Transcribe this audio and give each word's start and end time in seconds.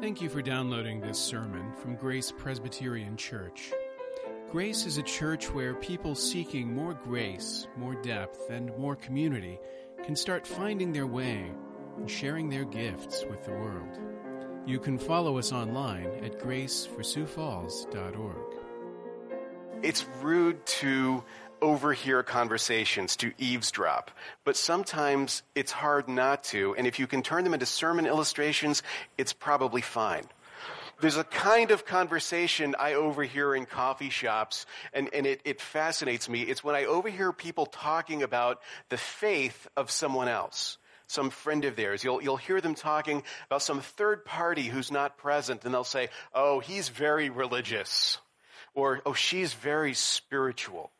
Thank 0.00 0.20
you 0.20 0.28
for 0.28 0.42
downloading 0.42 1.00
this 1.00 1.18
sermon 1.18 1.72
from 1.72 1.96
Grace 1.96 2.30
Presbyterian 2.30 3.16
Church. 3.16 3.72
Grace 4.50 4.84
is 4.84 4.98
a 4.98 5.02
church 5.02 5.50
where 5.50 5.74
people 5.74 6.14
seeking 6.14 6.70
more 6.72 6.92
grace, 6.92 7.66
more 7.78 7.94
depth, 7.94 8.50
and 8.50 8.76
more 8.76 8.94
community 8.94 9.58
can 10.04 10.14
start 10.14 10.46
finding 10.46 10.92
their 10.92 11.06
way 11.06 11.50
and 11.96 12.10
sharing 12.10 12.50
their 12.50 12.66
gifts 12.66 13.24
with 13.30 13.42
the 13.44 13.52
world. 13.52 13.98
You 14.66 14.78
can 14.78 14.98
follow 14.98 15.38
us 15.38 15.50
online 15.50 16.10
at 16.22 16.40
graceforsiouxfalls.org. 16.40 18.54
It's 19.82 20.04
rude 20.20 20.66
to 20.66 21.24
overhear 21.60 22.22
conversations, 22.22 23.16
to 23.16 23.32
eavesdrop, 23.38 24.10
but 24.44 24.56
sometimes 24.56 25.42
it's 25.54 25.72
hard 25.72 26.08
not 26.08 26.44
to, 26.44 26.74
and 26.76 26.86
if 26.86 26.98
you 26.98 27.06
can 27.06 27.22
turn 27.22 27.44
them 27.44 27.54
into 27.54 27.66
sermon 27.66 28.06
illustrations, 28.06 28.82
it's 29.18 29.32
probably 29.32 29.80
fine. 29.80 30.26
There's 31.00 31.18
a 31.18 31.24
kind 31.24 31.72
of 31.72 31.84
conversation 31.84 32.74
I 32.78 32.94
overhear 32.94 33.54
in 33.54 33.66
coffee 33.66 34.08
shops, 34.08 34.64
and, 34.94 35.10
and 35.12 35.26
it, 35.26 35.42
it 35.44 35.60
fascinates 35.60 36.28
me. 36.28 36.42
It's 36.42 36.64
when 36.64 36.74
I 36.74 36.86
overhear 36.86 37.32
people 37.32 37.66
talking 37.66 38.22
about 38.22 38.62
the 38.88 38.96
faith 38.96 39.68
of 39.76 39.90
someone 39.90 40.28
else 40.28 40.78
some 41.08 41.30
friend 41.30 41.64
of 41.64 41.76
theirs. 41.76 42.02
You'll, 42.02 42.22
you'll 42.22 42.36
hear 42.36 42.60
them 42.60 42.74
talking 42.74 43.22
about 43.46 43.62
some 43.62 43.80
third 43.80 44.24
party 44.24 44.64
who's 44.64 44.90
not 44.90 45.18
present, 45.18 45.64
and 45.64 45.72
they'll 45.72 45.84
say, 45.84 46.08
Oh, 46.34 46.60
he's 46.60 46.88
very 46.88 47.30
religious. 47.30 48.18
Or, 48.74 49.00
Oh, 49.06 49.12
she's 49.12 49.54
very 49.54 49.94
spiritual. 49.94 50.90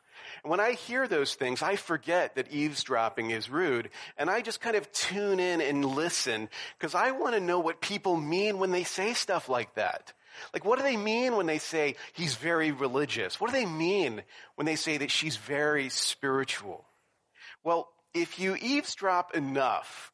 When 0.47 0.59
I 0.59 0.71
hear 0.71 1.07
those 1.07 1.35
things, 1.35 1.61
I 1.61 1.75
forget 1.75 2.35
that 2.35 2.51
eavesdropping 2.51 3.31
is 3.31 3.49
rude, 3.49 3.89
and 4.17 4.29
I 4.29 4.41
just 4.41 4.61
kind 4.61 4.75
of 4.75 4.91
tune 4.91 5.39
in 5.39 5.61
and 5.61 5.83
listen, 5.83 6.49
because 6.77 6.95
I 6.95 7.11
want 7.11 7.35
to 7.35 7.41
know 7.41 7.59
what 7.59 7.81
people 7.81 8.15
mean 8.15 8.57
when 8.57 8.71
they 8.71 8.83
say 8.83 9.13
stuff 9.13 9.49
like 9.49 9.75
that. 9.75 10.13
Like, 10.53 10.63
what 10.63 10.77
do 10.77 10.83
they 10.83 10.97
mean 10.97 11.35
when 11.35 11.47
they 11.47 11.57
say 11.57 11.95
he's 12.13 12.35
very 12.35 12.71
religious? 12.71 13.41
What 13.41 13.51
do 13.51 13.57
they 13.57 13.65
mean 13.65 14.23
when 14.55 14.65
they 14.65 14.75
say 14.75 14.97
that 14.97 15.11
she's 15.11 15.37
very 15.37 15.89
spiritual? 15.89 16.85
Well, 17.63 17.89
if 18.13 18.39
you 18.39 18.55
eavesdrop 18.55 19.35
enough 19.35 20.11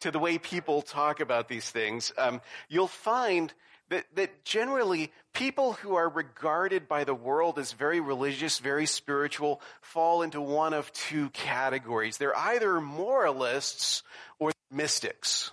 to 0.00 0.10
the 0.10 0.18
way 0.18 0.38
people 0.38 0.82
talk 0.82 1.20
about 1.20 1.48
these 1.48 1.68
things, 1.68 2.12
um, 2.16 2.40
you'll 2.68 2.88
find 2.88 3.52
that, 3.94 4.06
that 4.16 4.44
generally 4.44 5.12
people 5.32 5.74
who 5.74 5.94
are 5.94 6.08
regarded 6.08 6.88
by 6.88 7.04
the 7.04 7.14
world 7.14 7.60
as 7.60 7.72
very 7.72 8.00
religious, 8.00 8.58
very 8.58 8.86
spiritual, 8.86 9.60
fall 9.82 10.22
into 10.22 10.40
one 10.40 10.74
of 10.74 10.92
two 10.92 11.30
categories. 11.30 12.18
They're 12.18 12.36
either 12.36 12.80
moralists 12.80 14.02
or 14.40 14.50
mystics. 14.68 15.52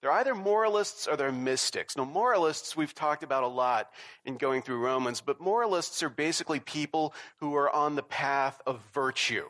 They're 0.00 0.12
either 0.12 0.34
moralists 0.34 1.06
or 1.06 1.16
they're 1.16 1.30
mystics. 1.30 1.94
Now, 1.94 2.04
moralists 2.04 2.74
we've 2.74 2.94
talked 2.94 3.22
about 3.22 3.42
a 3.42 3.48
lot 3.48 3.90
in 4.24 4.38
going 4.38 4.62
through 4.62 4.78
Romans, 4.78 5.20
but 5.20 5.38
moralists 5.38 6.02
are 6.02 6.08
basically 6.08 6.60
people 6.60 7.12
who 7.40 7.54
are 7.54 7.70
on 7.70 7.96
the 7.96 8.02
path 8.02 8.58
of 8.66 8.80
virtue 8.94 9.48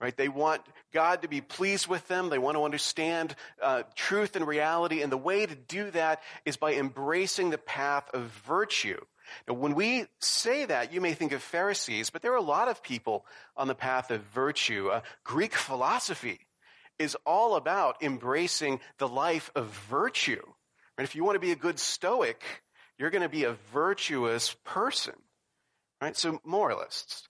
right? 0.00 0.16
They 0.16 0.28
want 0.28 0.62
God 0.92 1.22
to 1.22 1.28
be 1.28 1.40
pleased 1.40 1.86
with 1.86 2.06
them. 2.08 2.28
They 2.28 2.38
want 2.38 2.56
to 2.56 2.64
understand 2.64 3.34
uh, 3.62 3.84
truth 3.94 4.36
and 4.36 4.46
reality. 4.46 5.02
And 5.02 5.10
the 5.10 5.16
way 5.16 5.46
to 5.46 5.54
do 5.54 5.90
that 5.92 6.22
is 6.44 6.56
by 6.56 6.74
embracing 6.74 7.50
the 7.50 7.58
path 7.58 8.08
of 8.12 8.22
virtue. 8.46 9.00
Now, 9.48 9.54
when 9.54 9.74
we 9.74 10.06
say 10.20 10.66
that, 10.66 10.92
you 10.92 11.00
may 11.00 11.14
think 11.14 11.32
of 11.32 11.42
Pharisees, 11.42 12.10
but 12.10 12.22
there 12.22 12.32
are 12.32 12.36
a 12.36 12.42
lot 12.42 12.68
of 12.68 12.82
people 12.82 13.26
on 13.56 13.68
the 13.68 13.74
path 13.74 14.10
of 14.10 14.22
virtue. 14.22 14.88
Uh, 14.88 15.00
Greek 15.24 15.54
philosophy 15.54 16.40
is 16.98 17.16
all 17.26 17.56
about 17.56 18.02
embracing 18.02 18.80
the 18.98 19.08
life 19.08 19.50
of 19.54 19.66
virtue. 19.88 20.42
If 20.98 21.14
you 21.14 21.24
want 21.24 21.36
to 21.36 21.40
be 21.40 21.52
a 21.52 21.56
good 21.56 21.78
Stoic, 21.78 22.42
you're 22.98 23.10
going 23.10 23.22
to 23.22 23.28
be 23.28 23.44
a 23.44 23.56
virtuous 23.72 24.56
person, 24.64 25.14
right? 26.00 26.16
So 26.16 26.40
moralists. 26.44 27.28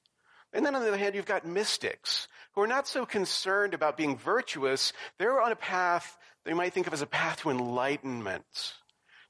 And 0.56 0.67
then 0.67 0.75
on 0.75 0.83
the 0.83 0.89
other 0.89 0.97
hand, 0.97 1.15
you've 1.15 1.27
got 1.27 1.47
mystics 1.47 2.27
who 2.55 2.62
are 2.62 2.67
not 2.67 2.89
so 2.89 3.05
concerned 3.05 3.75
about 3.75 3.97
being 3.97 4.17
virtuous. 4.17 4.94
They're 5.19 5.41
on 5.41 5.53
a 5.53 5.56
path 5.56 6.17
they 6.47 6.55
might 6.55 6.72
think 6.72 6.87
of 6.87 6.93
as 6.93 7.03
a 7.03 7.06
path 7.06 7.41
to 7.41 7.50
enlightenment, 7.50 8.75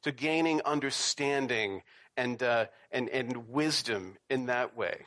to 0.02 0.12
gaining 0.12 0.60
understanding 0.66 1.82
and, 2.14 2.40
uh, 2.42 2.66
and, 2.92 3.08
and 3.08 3.48
wisdom 3.48 4.18
in 4.28 4.46
that 4.46 4.76
way. 4.76 5.06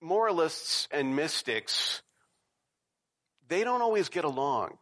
Moralists 0.00 0.86
and 0.92 1.16
mystics, 1.16 2.02
they 3.48 3.64
don't 3.64 3.82
always 3.82 4.08
get 4.08 4.24
along. 4.24 4.78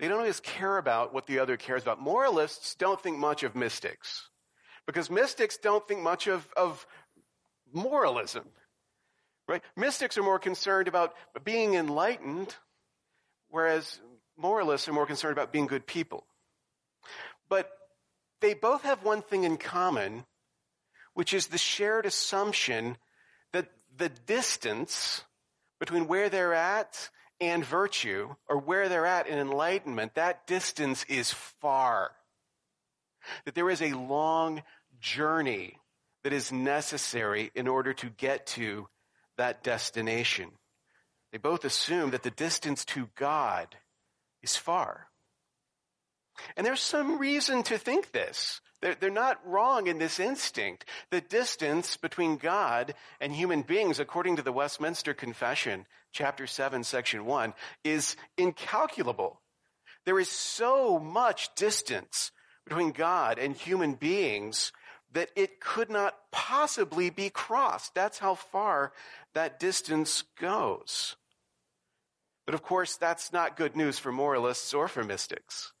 They 0.00 0.08
don't 0.08 0.18
always 0.18 0.40
care 0.40 0.78
about 0.78 1.14
what 1.14 1.28
the 1.28 1.38
other 1.38 1.56
cares 1.56 1.82
about. 1.82 2.00
Moralists 2.00 2.74
don't 2.74 3.00
think 3.00 3.18
much 3.18 3.44
of 3.44 3.54
mystics 3.54 4.28
because 4.84 5.08
mystics 5.08 5.58
don't 5.58 5.86
think 5.86 6.00
much 6.00 6.26
of, 6.26 6.46
of 6.56 6.84
moralism. 7.72 8.46
Right? 9.50 9.62
Mystics 9.74 10.16
are 10.16 10.22
more 10.22 10.38
concerned 10.38 10.86
about 10.86 11.12
being 11.42 11.74
enlightened, 11.74 12.54
whereas 13.48 13.98
moralists 14.36 14.88
are 14.88 14.92
more 14.92 15.06
concerned 15.06 15.32
about 15.32 15.52
being 15.52 15.66
good 15.66 15.88
people. 15.88 16.24
But 17.48 17.68
they 18.40 18.54
both 18.54 18.82
have 18.82 19.02
one 19.02 19.22
thing 19.22 19.42
in 19.42 19.56
common, 19.56 20.24
which 21.14 21.34
is 21.34 21.48
the 21.48 21.58
shared 21.58 22.06
assumption 22.06 22.96
that 23.52 23.66
the 23.96 24.08
distance 24.08 25.24
between 25.80 26.06
where 26.06 26.28
they're 26.28 26.54
at 26.54 27.10
and 27.40 27.64
virtue, 27.64 28.36
or 28.48 28.56
where 28.56 28.88
they're 28.88 29.04
at 29.04 29.26
in 29.26 29.36
enlightenment, 29.36 30.14
that 30.14 30.46
distance 30.46 31.04
is 31.08 31.32
far. 31.32 32.12
That 33.46 33.56
there 33.56 33.68
is 33.68 33.82
a 33.82 33.94
long 33.94 34.62
journey 35.00 35.78
that 36.22 36.32
is 36.32 36.52
necessary 36.52 37.50
in 37.56 37.66
order 37.66 37.92
to 37.94 38.10
get 38.10 38.46
to 38.46 38.86
that 39.40 39.62
destination. 39.62 40.50
They 41.32 41.38
both 41.38 41.64
assume 41.64 42.10
that 42.10 42.22
the 42.22 42.30
distance 42.30 42.84
to 42.86 43.08
God 43.16 43.74
is 44.42 44.54
far. 44.54 45.08
And 46.56 46.66
there's 46.66 46.80
some 46.80 47.18
reason 47.18 47.62
to 47.64 47.78
think 47.78 48.12
this. 48.12 48.60
They're, 48.82 48.94
they're, 48.94 49.10
not 49.10 49.40
wrong 49.46 49.86
in 49.86 49.96
this 49.96 50.20
instinct. 50.20 50.84
The 51.10 51.22
distance 51.22 51.96
between 51.96 52.36
God 52.36 52.94
and 53.18 53.32
human 53.32 53.62
beings, 53.62 53.98
according 53.98 54.36
to 54.36 54.42
the 54.42 54.52
Westminster 54.52 55.14
Confession, 55.14 55.86
chapter 56.12 56.46
7, 56.46 56.84
section 56.84 57.24
1, 57.24 57.54
is 57.82 58.16
incalculable. 58.36 59.40
There 60.04 60.20
is 60.20 60.28
so 60.28 60.98
much 60.98 61.54
distance 61.54 62.30
between 62.66 62.92
God 62.92 63.38
and 63.38 63.56
human 63.56 63.94
beings 63.94 64.72
that 65.12 65.30
it 65.34 65.60
could 65.60 65.90
not 65.90 66.16
possibly 66.30 67.10
be 67.10 67.30
crossed. 67.30 67.94
That's 67.94 68.18
how 68.18 68.34
far 68.36 68.92
that 69.34 69.60
distance 69.60 70.24
goes. 70.40 71.16
But 72.46 72.54
of 72.54 72.62
course, 72.62 72.96
that's 72.96 73.32
not 73.32 73.56
good 73.56 73.76
news 73.76 73.98
for 73.98 74.10
moralists 74.10 74.74
or 74.74 74.88
for 74.88 75.04
mystics. 75.04 75.72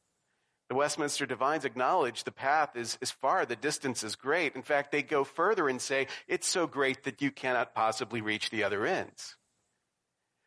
The 0.68 0.76
Westminster 0.76 1.26
Divines 1.26 1.64
acknowledge 1.64 2.22
the 2.22 2.30
path 2.30 2.76
is, 2.76 2.96
is 3.00 3.10
far, 3.10 3.44
the 3.44 3.56
distance 3.56 4.04
is 4.04 4.14
great. 4.14 4.54
In 4.54 4.62
fact, 4.62 4.92
they 4.92 5.02
go 5.02 5.24
further 5.24 5.68
and 5.68 5.82
say, 5.82 6.06
it's 6.28 6.46
so 6.46 6.68
great 6.68 7.02
that 7.02 7.20
you 7.20 7.32
cannot 7.32 7.74
possibly 7.74 8.20
reach 8.20 8.50
the 8.50 8.62
other 8.62 8.86
ends. 8.86 9.36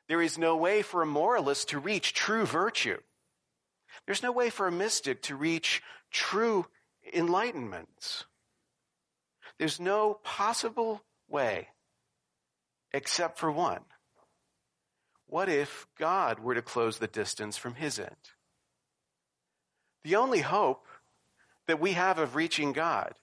There 0.08 0.22
is 0.22 0.38
no 0.38 0.56
way 0.56 0.81
for 0.81 1.02
a 1.02 1.06
moralist 1.06 1.70
to 1.70 1.80
reach 1.80 2.14
true 2.14 2.46
virtue. 2.46 3.00
There's 4.06 4.24
no 4.24 4.31
way 4.31 4.50
for 4.50 4.66
a 4.66 4.72
mystic 4.72 5.24
to 5.24 5.35
reach 5.35 5.81
true 6.09 6.68
enlightenment. 7.14 8.24
There's 9.59 9.80
no 9.80 10.20
possible 10.24 11.03
way 11.28 11.68
except 12.93 13.37
for 13.37 13.51
one. 13.51 13.81
What 15.27 15.49
if 15.49 15.87
God 15.97 16.39
were 16.39 16.55
to 16.55 16.61
close 16.61 16.99
the 16.99 17.07
distance 17.07 17.57
from 17.57 17.75
his 17.75 17.97
end? 17.97 18.15
The 20.03 20.15
only 20.15 20.41
hope 20.41 20.85
that 21.67 21.79
we 21.79 21.93
have 21.93 22.19
of 22.19 22.35
reaching 22.35 22.73
God 22.73 23.13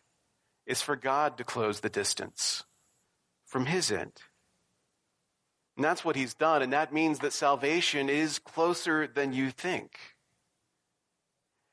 is 0.67 0.82
for 0.82 0.96
God 0.96 1.37
to 1.38 1.44
close 1.44 1.81
the 1.81 1.88
distance 1.88 2.64
from 3.44 3.67
his 3.67 3.93
end. 3.93 4.12
And 5.76 5.84
that's 5.84 6.05
what 6.05 6.16
he's 6.16 6.34
done, 6.34 6.62
and 6.62 6.73
that 6.73 6.93
means 6.93 7.20
that 7.20 7.32
salvation 7.32 8.08
is 8.08 8.38
closer 8.38 9.06
than 9.06 9.32
you 9.32 9.50
think. 9.50 9.99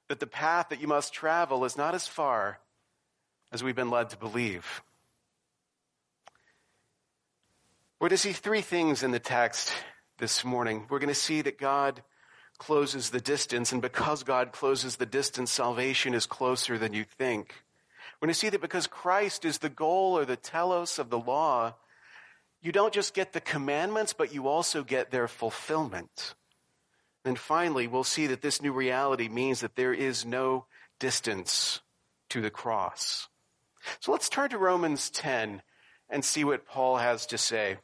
That 0.08 0.20
the 0.20 0.28
path 0.28 0.70
that 0.70 0.82
you 0.82 0.88
must 0.88 1.14
travel 1.14 1.66
is 1.66 1.78
not 1.78 1.96
as 1.96 2.08
far 2.08 2.60
as 3.52 3.64
we've 3.64 3.76
been 3.76 3.90
led 3.90 4.10
to 4.12 4.18
believe. 4.18 4.82
We're 8.00 8.10
going 8.10 8.18
to 8.18 8.22
see 8.22 8.34
three 8.34 8.62
things 8.62 9.02
in 9.02 9.10
the 9.10 9.18
text 9.18 9.74
this 10.20 10.46
morning. 10.46 10.86
We're 10.88 11.00
going 11.00 11.10
to 11.10 11.16
see 11.16 11.42
that 11.42 11.58
God 11.58 12.04
closes 12.60 13.10
the 13.10 13.20
distance, 13.20 13.72
and 13.72 13.82
because 13.82 14.22
God 14.22 14.52
closes 14.52 14.98
the 14.98 15.08
distance, 15.08 15.50
salvation 15.50 16.14
is 16.14 16.28
closer 16.28 16.78
than 16.78 16.94
you 16.94 17.04
think. 17.04 17.56
We're 18.22 18.28
going 18.28 18.36
to 18.36 18.40
see 18.40 18.50
that 18.50 18.62
because 18.62 18.86
Christ 18.86 19.46
is 19.46 19.58
the 19.58 19.70
goal 19.70 20.16
or 20.16 20.26
the 20.26 20.36
telos 20.36 21.00
of 21.00 21.10
the 21.10 21.18
law, 21.18 21.74
you 22.62 22.72
don't 22.72 22.94
just 22.94 23.16
get 23.16 23.34
the 23.34 23.42
commandments, 23.42 24.14
but 24.14 24.32
you 24.32 24.48
also 24.48 24.84
get 24.84 25.10
their 25.10 25.28
fulfillment. 25.28 26.36
And 27.26 27.40
finally, 27.40 27.88
we'll 27.88 28.04
see 28.04 28.28
that 28.28 28.44
this 28.44 28.62
new 28.62 28.74
reality 28.74 29.28
means 29.28 29.62
that 29.62 29.76
there 29.76 29.94
is 29.94 30.24
no 30.24 30.68
distance 31.00 31.82
to 32.30 32.42
the 32.42 32.52
cross. 32.52 33.28
So 34.02 34.12
let's 34.12 34.30
turn 34.30 34.52
to 34.52 34.60
Romans 34.60 35.10
10 35.10 35.64
and 36.12 36.24
see 36.24 36.44
what 36.44 36.68
Paul 36.68 36.98
has 36.98 37.26
to 37.26 37.40
say. 37.40 37.78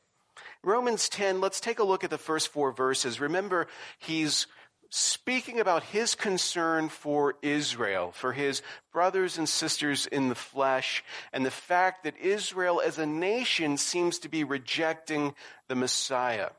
Romans 0.63 1.09
10, 1.09 1.41
let's 1.41 1.59
take 1.59 1.79
a 1.79 1.83
look 1.83 2.03
at 2.03 2.09
the 2.09 2.17
first 2.17 2.47
four 2.47 2.71
verses. 2.71 3.19
Remember, 3.19 3.67
he's 3.99 4.47
speaking 4.89 5.59
about 5.59 5.83
his 5.83 6.15
concern 6.15 6.87
for 6.87 7.35
Israel, 7.41 8.11
for 8.11 8.31
his 8.31 8.61
brothers 8.93 9.37
and 9.37 9.49
sisters 9.49 10.05
in 10.05 10.29
the 10.29 10.35
flesh, 10.35 11.03
and 11.33 11.45
the 11.45 11.51
fact 11.51 12.03
that 12.03 12.17
Israel 12.17 12.79
as 12.79 12.97
a 12.97 13.05
nation 13.05 13.75
seems 13.77 14.19
to 14.19 14.29
be 14.29 14.43
rejecting 14.43 15.33
the 15.67 15.75
Messiah. 15.75 16.49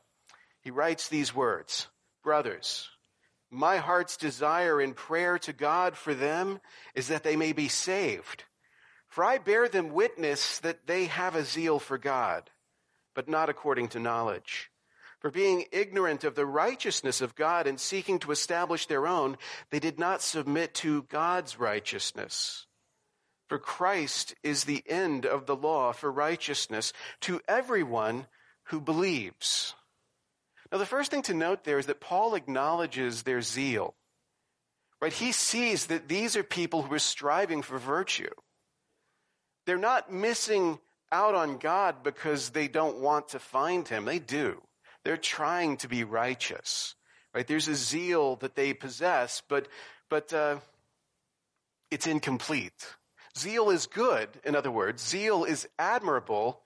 He 0.61 0.69
writes 0.69 1.07
these 1.07 1.33
words, 1.33 1.87
Brothers, 2.23 2.89
my 3.49 3.77
heart's 3.77 4.17
desire 4.17 4.81
in 4.81 4.93
prayer 4.93 5.39
to 5.39 5.53
God 5.53 5.95
for 5.95 6.13
them 6.13 6.59
is 6.93 7.07
that 7.07 7.23
they 7.23 7.37
may 7.37 7.53
be 7.53 7.69
saved. 7.69 8.43
For 9.07 9.23
I 9.23 9.37
bear 9.37 9.69
them 9.69 9.93
witness 9.93 10.59
that 10.59 10.87
they 10.87 11.05
have 11.05 11.35
a 11.35 11.45
zeal 11.45 11.79
for 11.79 11.97
God, 11.97 12.49
but 13.15 13.27
not 13.27 13.49
according 13.49 13.87
to 13.89 13.99
knowledge. 13.99 14.69
For 15.19 15.31
being 15.31 15.65
ignorant 15.71 16.23
of 16.23 16.35
the 16.35 16.45
righteousness 16.45 17.21
of 17.21 17.33
God 17.33 17.65
and 17.65 17.79
seeking 17.79 18.19
to 18.19 18.31
establish 18.31 18.85
their 18.85 19.07
own, 19.07 19.37
they 19.71 19.79
did 19.79 19.97
not 19.97 20.21
submit 20.21 20.75
to 20.75 21.03
God's 21.03 21.59
righteousness. 21.59 22.67
For 23.47 23.57
Christ 23.57 24.35
is 24.43 24.63
the 24.63 24.83
end 24.87 25.25
of 25.25 25.45
the 25.45 25.55
law 25.55 25.93
for 25.93 26.11
righteousness 26.11 26.93
to 27.21 27.41
everyone 27.47 28.27
who 28.65 28.79
believes. 28.81 29.73
Now, 30.71 30.79
the 30.79 30.85
first 30.85 31.11
thing 31.11 31.21
to 31.23 31.33
note 31.33 31.63
there 31.63 31.79
is 31.79 31.85
that 31.85 32.01
Paul 32.01 32.35
acknowledges 32.35 33.23
their 33.23 33.41
zeal. 33.41 33.95
Right? 35.01 35.13
He 35.13 35.31
sees 35.31 35.87
that 35.87 36.07
these 36.07 36.35
are 36.35 36.43
people 36.43 36.81
who 36.81 36.93
are 36.93 36.99
striving 36.99 37.61
for 37.61 37.77
virtue. 37.77 38.31
They're 39.65 39.77
not 39.77 40.11
missing 40.11 40.79
out 41.15 41.33
on 41.33 41.57
God 41.57 42.03
because 42.03 42.49
they 42.49 42.67
don't 42.67 42.99
want 42.99 43.29
to 43.29 43.39
find 43.39 43.87
him. 43.87 44.03
They 44.03 44.19
do. 44.19 44.61
They're 45.03 45.17
trying 45.17 45.77
to 45.77 45.87
be 45.87 46.03
righteous, 46.03 46.95
right? 47.33 47.47
There's 47.47 47.69
a 47.69 47.75
zeal 47.75 48.35
that 48.37 48.55
they 48.55 48.73
possess, 48.73 49.41
but, 49.47 49.67
but, 50.09 50.33
uh, 50.33 50.57
it's 51.89 52.07
incomplete. 52.07 52.95
Zeal 53.37 53.69
is 53.69 53.87
good, 53.87 54.27
in 54.43 54.55
other 54.55 54.71
words. 54.71 55.07
Zeal 55.07 55.45
is 55.45 55.67
admirable, 55.79 56.61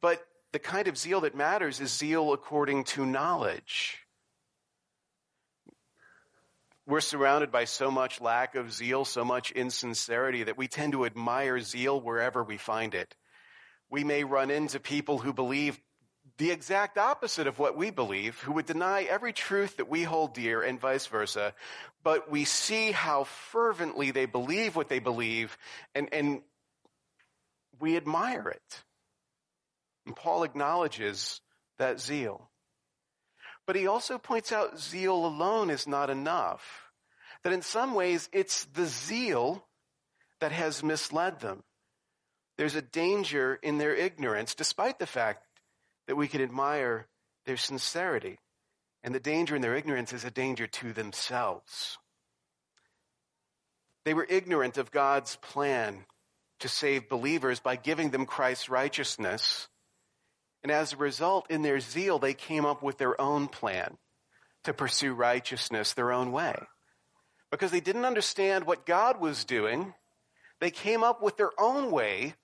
but 0.00 0.26
the 0.52 0.58
kind 0.58 0.88
of 0.88 0.98
zeal 0.98 1.20
that 1.20 1.36
matters 1.36 1.80
is 1.80 1.92
zeal 1.92 2.32
according 2.32 2.84
to 2.84 3.06
knowledge. 3.06 3.98
We're 6.86 7.00
surrounded 7.00 7.52
by 7.52 7.64
so 7.64 7.90
much 7.90 8.20
lack 8.20 8.56
of 8.56 8.72
zeal, 8.72 9.04
so 9.04 9.24
much 9.24 9.52
insincerity 9.52 10.44
that 10.44 10.58
we 10.58 10.68
tend 10.68 10.92
to 10.92 11.06
admire 11.06 11.60
zeal 11.60 12.00
wherever 12.00 12.42
we 12.42 12.56
find 12.56 12.94
it. 12.94 13.14
We 13.90 14.04
may 14.04 14.24
run 14.24 14.50
into 14.50 14.80
people 14.80 15.18
who 15.18 15.32
believe 15.32 15.80
the 16.38 16.50
exact 16.50 16.98
opposite 16.98 17.46
of 17.46 17.58
what 17.58 17.76
we 17.76 17.90
believe, 17.90 18.40
who 18.40 18.52
would 18.52 18.66
deny 18.66 19.02
every 19.02 19.32
truth 19.32 19.76
that 19.76 19.88
we 19.88 20.02
hold 20.02 20.34
dear 20.34 20.62
and 20.62 20.80
vice 20.80 21.06
versa, 21.06 21.54
but 22.02 22.30
we 22.30 22.44
see 22.44 22.90
how 22.90 23.24
fervently 23.24 24.10
they 24.10 24.26
believe 24.26 24.74
what 24.74 24.88
they 24.88 24.98
believe 24.98 25.56
and, 25.94 26.12
and 26.12 26.42
we 27.78 27.96
admire 27.96 28.48
it. 28.48 28.82
And 30.06 30.16
Paul 30.16 30.42
acknowledges 30.42 31.40
that 31.78 32.00
zeal. 32.00 32.50
But 33.66 33.76
he 33.76 33.86
also 33.86 34.18
points 34.18 34.52
out 34.52 34.78
zeal 34.78 35.24
alone 35.24 35.70
is 35.70 35.86
not 35.86 36.10
enough. 36.10 36.90
That 37.42 37.52
in 37.52 37.62
some 37.62 37.94
ways 37.94 38.28
it's 38.32 38.64
the 38.66 38.86
zeal 38.86 39.64
that 40.40 40.52
has 40.52 40.82
misled 40.82 41.40
them. 41.40 41.62
There's 42.56 42.74
a 42.74 42.82
danger 42.82 43.58
in 43.62 43.78
their 43.78 43.94
ignorance, 43.94 44.54
despite 44.54 44.98
the 44.98 45.06
fact 45.06 45.44
that 46.06 46.16
we 46.16 46.28
can 46.28 46.40
admire 46.40 47.06
their 47.46 47.56
sincerity. 47.56 48.38
And 49.02 49.14
the 49.14 49.20
danger 49.20 49.56
in 49.56 49.62
their 49.62 49.76
ignorance 49.76 50.12
is 50.12 50.24
a 50.24 50.30
danger 50.30 50.66
to 50.66 50.92
themselves. 50.92 51.98
They 54.04 54.14
were 54.14 54.26
ignorant 54.28 54.78
of 54.78 54.90
God's 54.90 55.36
plan 55.36 56.04
to 56.60 56.68
save 56.68 57.08
believers 57.08 57.60
by 57.60 57.76
giving 57.76 58.10
them 58.10 58.26
Christ's 58.26 58.68
righteousness. 58.68 59.68
And 60.62 60.70
as 60.70 60.92
a 60.92 60.96
result, 60.96 61.50
in 61.50 61.62
their 61.62 61.80
zeal, 61.80 62.18
they 62.18 62.34
came 62.34 62.64
up 62.64 62.82
with 62.82 62.98
their 62.98 63.20
own 63.20 63.48
plan 63.48 63.98
to 64.64 64.72
pursue 64.72 65.12
righteousness 65.12 65.92
their 65.92 66.12
own 66.12 66.32
way. 66.32 66.54
Because 67.50 67.70
they 67.70 67.80
didn't 67.80 68.04
understand 68.04 68.64
what 68.64 68.86
God 68.86 69.20
was 69.20 69.44
doing, 69.44 69.94
they 70.60 70.70
came 70.70 71.04
up 71.04 71.22
with 71.22 71.36
their 71.36 71.52
own 71.58 71.90
way 71.90 72.34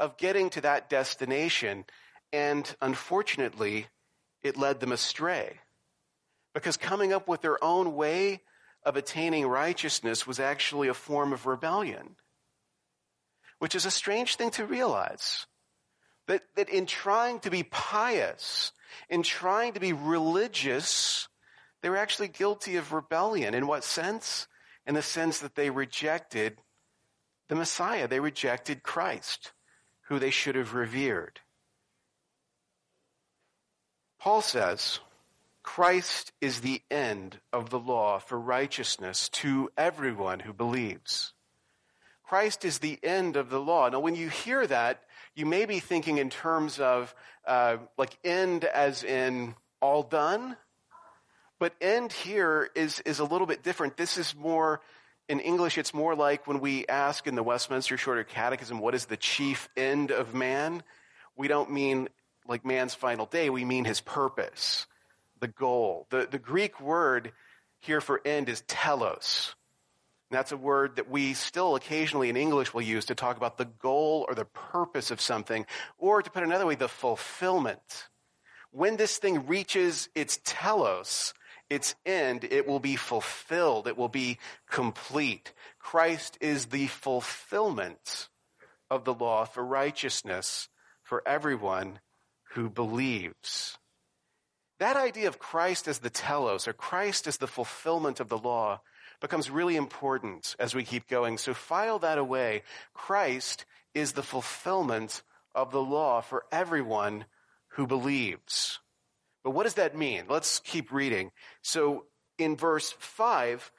of 0.00 0.16
getting 0.16 0.50
to 0.50 0.62
that 0.62 0.88
destination. 0.90 1.84
And 2.32 2.74
unfortunately, 2.80 3.86
it 4.42 4.56
led 4.56 4.80
them 4.80 4.90
astray. 4.90 5.60
Because 6.54 6.76
coming 6.76 7.12
up 7.12 7.28
with 7.28 7.42
their 7.42 7.62
own 7.62 7.94
way 7.94 8.40
of 8.84 8.96
attaining 8.96 9.46
righteousness 9.46 10.26
was 10.26 10.40
actually 10.40 10.88
a 10.88 10.94
form 10.94 11.32
of 11.32 11.46
rebellion. 11.46 12.16
Which 13.58 13.74
is 13.74 13.84
a 13.84 13.90
strange 13.90 14.36
thing 14.36 14.50
to 14.52 14.64
realize. 14.64 15.46
That, 16.26 16.42
that 16.56 16.70
in 16.70 16.86
trying 16.86 17.40
to 17.40 17.50
be 17.50 17.62
pious, 17.62 18.72
in 19.08 19.22
trying 19.22 19.74
to 19.74 19.80
be 19.80 19.92
religious, 19.92 21.28
they 21.82 21.90
were 21.90 21.98
actually 21.98 22.28
guilty 22.28 22.76
of 22.76 22.92
rebellion. 22.92 23.54
In 23.54 23.66
what 23.66 23.84
sense? 23.84 24.48
In 24.86 24.94
the 24.94 25.02
sense 25.02 25.40
that 25.40 25.56
they 25.56 25.68
rejected 25.68 26.56
the 27.48 27.54
Messiah. 27.54 28.08
They 28.08 28.20
rejected 28.20 28.82
Christ, 28.82 29.52
who 30.10 30.18
they 30.18 30.30
should 30.30 30.56
have 30.56 30.74
revered. 30.74 31.40
Paul 34.18 34.42
says, 34.42 34.98
Christ 35.62 36.32
is 36.40 36.60
the 36.60 36.82
end 36.90 37.38
of 37.52 37.70
the 37.70 37.78
law 37.78 38.18
for 38.18 38.38
righteousness 38.38 39.28
to 39.30 39.70
everyone 39.78 40.40
who 40.40 40.52
believes. 40.52 41.32
Christ 42.24 42.64
is 42.64 42.80
the 42.80 42.98
end 43.04 43.36
of 43.36 43.50
the 43.50 43.60
law. 43.60 43.88
Now, 43.88 44.00
when 44.00 44.16
you 44.16 44.28
hear 44.28 44.66
that, 44.66 45.00
you 45.36 45.46
may 45.46 45.64
be 45.64 45.78
thinking 45.78 46.18
in 46.18 46.28
terms 46.28 46.80
of 46.80 47.14
uh, 47.46 47.76
like 47.96 48.18
end 48.24 48.64
as 48.64 49.04
in 49.04 49.54
all 49.80 50.02
done, 50.02 50.56
but 51.60 51.72
end 51.80 52.12
here 52.12 52.68
is 52.74 53.00
is 53.00 53.20
a 53.20 53.24
little 53.24 53.46
bit 53.46 53.62
different. 53.62 53.96
This 53.96 54.18
is 54.18 54.34
more 54.34 54.80
in 55.30 55.40
English. 55.40 55.78
It's 55.78 55.94
more 55.94 56.16
like 56.16 56.46
when 56.46 56.60
we 56.60 56.86
ask 56.88 57.26
in 57.26 57.36
the 57.36 57.42
Westminster 57.42 57.96
Shorter 57.96 58.24
Catechism, 58.24 58.80
"What 58.80 58.94
is 58.94 59.06
the 59.06 59.16
chief 59.16 59.68
end 59.76 60.10
of 60.10 60.34
man?" 60.34 60.82
We 61.36 61.48
don't 61.48 61.70
mean 61.70 62.08
like 62.46 62.64
man's 62.64 62.94
final 62.94 63.26
day, 63.26 63.48
we 63.48 63.64
mean 63.64 63.84
his 63.84 64.00
purpose, 64.00 64.86
the 65.38 65.46
goal. 65.46 66.06
The, 66.10 66.26
the 66.28 66.38
Greek 66.38 66.80
word 66.80 67.32
here 67.78 68.00
for 68.00 68.20
end 68.24 68.48
is 68.48 68.62
telos. 68.66 69.54
And 70.28 70.36
that's 70.36 70.52
a 70.52 70.56
word 70.56 70.96
that 70.96 71.08
we 71.08 71.34
still 71.34 71.76
occasionally 71.76 72.28
in 72.28 72.36
English 72.36 72.74
will 72.74 72.82
use 72.82 73.04
to 73.06 73.14
talk 73.14 73.36
about 73.36 73.56
the 73.56 73.64
goal 73.66 74.26
or 74.28 74.34
the 74.34 74.44
purpose 74.44 75.10
of 75.10 75.20
something, 75.20 75.64
or 75.96 76.22
to 76.22 76.30
put 76.30 76.42
another 76.42 76.66
way, 76.66 76.74
the 76.74 76.88
fulfillment. 76.88 78.08
When 78.72 78.96
this 78.96 79.18
thing 79.18 79.46
reaches 79.46 80.08
its 80.14 80.40
telos, 80.44 81.34
its 81.70 81.94
end, 82.04 82.44
it 82.44 82.66
will 82.66 82.80
be 82.80 82.96
fulfilled. 82.96 83.86
It 83.86 83.96
will 83.96 84.08
be 84.08 84.38
complete. 84.68 85.54
Christ 85.78 86.36
is 86.40 86.66
the 86.66 86.88
fulfillment 86.88 88.28
of 88.90 89.04
the 89.04 89.14
law 89.14 89.44
for 89.44 89.64
righteousness 89.64 90.68
for 91.02 91.22
everyone 91.26 92.00
who 92.54 92.68
believes. 92.68 93.78
That 94.80 94.96
idea 94.96 95.28
of 95.28 95.38
Christ 95.38 95.86
as 95.86 96.00
the 96.00 96.10
telos, 96.10 96.66
or 96.66 96.72
Christ 96.72 97.26
as 97.26 97.36
the 97.36 97.46
fulfillment 97.46 98.18
of 98.18 98.28
the 98.28 98.38
law, 98.38 98.80
becomes 99.20 99.50
really 99.50 99.76
important 99.76 100.56
as 100.58 100.74
we 100.74 100.82
keep 100.82 101.06
going. 101.06 101.38
So 101.38 101.54
file 101.54 101.98
that 102.00 102.18
away. 102.18 102.62
Christ 102.94 103.66
is 103.94 104.12
the 104.12 104.22
fulfillment 104.22 105.22
of 105.54 105.70
the 105.70 105.82
law 105.82 106.20
for 106.20 106.44
everyone 106.50 107.26
who 107.74 107.86
believes. 107.86 108.80
But 109.42 109.50
what 109.50 109.64
does 109.64 109.74
that 109.74 109.96
mean? 109.96 110.24
Let's 110.28 110.60
keep 110.60 110.92
reading. 110.92 111.30
So 111.62 112.04
in 112.38 112.56
verse 112.56 112.94
5, 112.98 113.72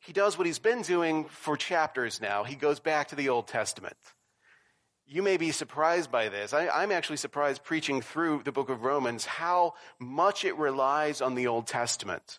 he 0.00 0.12
does 0.12 0.36
what 0.36 0.46
he's 0.46 0.58
been 0.58 0.82
doing 0.82 1.24
for 1.24 1.56
chapters 1.56 2.20
now. 2.20 2.44
He 2.44 2.56
goes 2.56 2.80
back 2.80 3.08
to 3.08 3.16
the 3.16 3.28
Old 3.28 3.48
Testament. 3.48 3.96
You 5.06 5.22
may 5.22 5.36
be 5.36 5.50
surprised 5.50 6.10
by 6.10 6.28
this. 6.28 6.52
I, 6.52 6.82
am 6.82 6.92
actually 6.92 7.18
surprised 7.18 7.62
preaching 7.62 8.00
through 8.00 8.42
the 8.44 8.52
book 8.52 8.70
of 8.70 8.84
Romans 8.84 9.26
how 9.26 9.74
much 9.98 10.44
it 10.44 10.56
relies 10.56 11.20
on 11.20 11.34
the 11.34 11.46
Old 11.46 11.66
Testament 11.66 12.38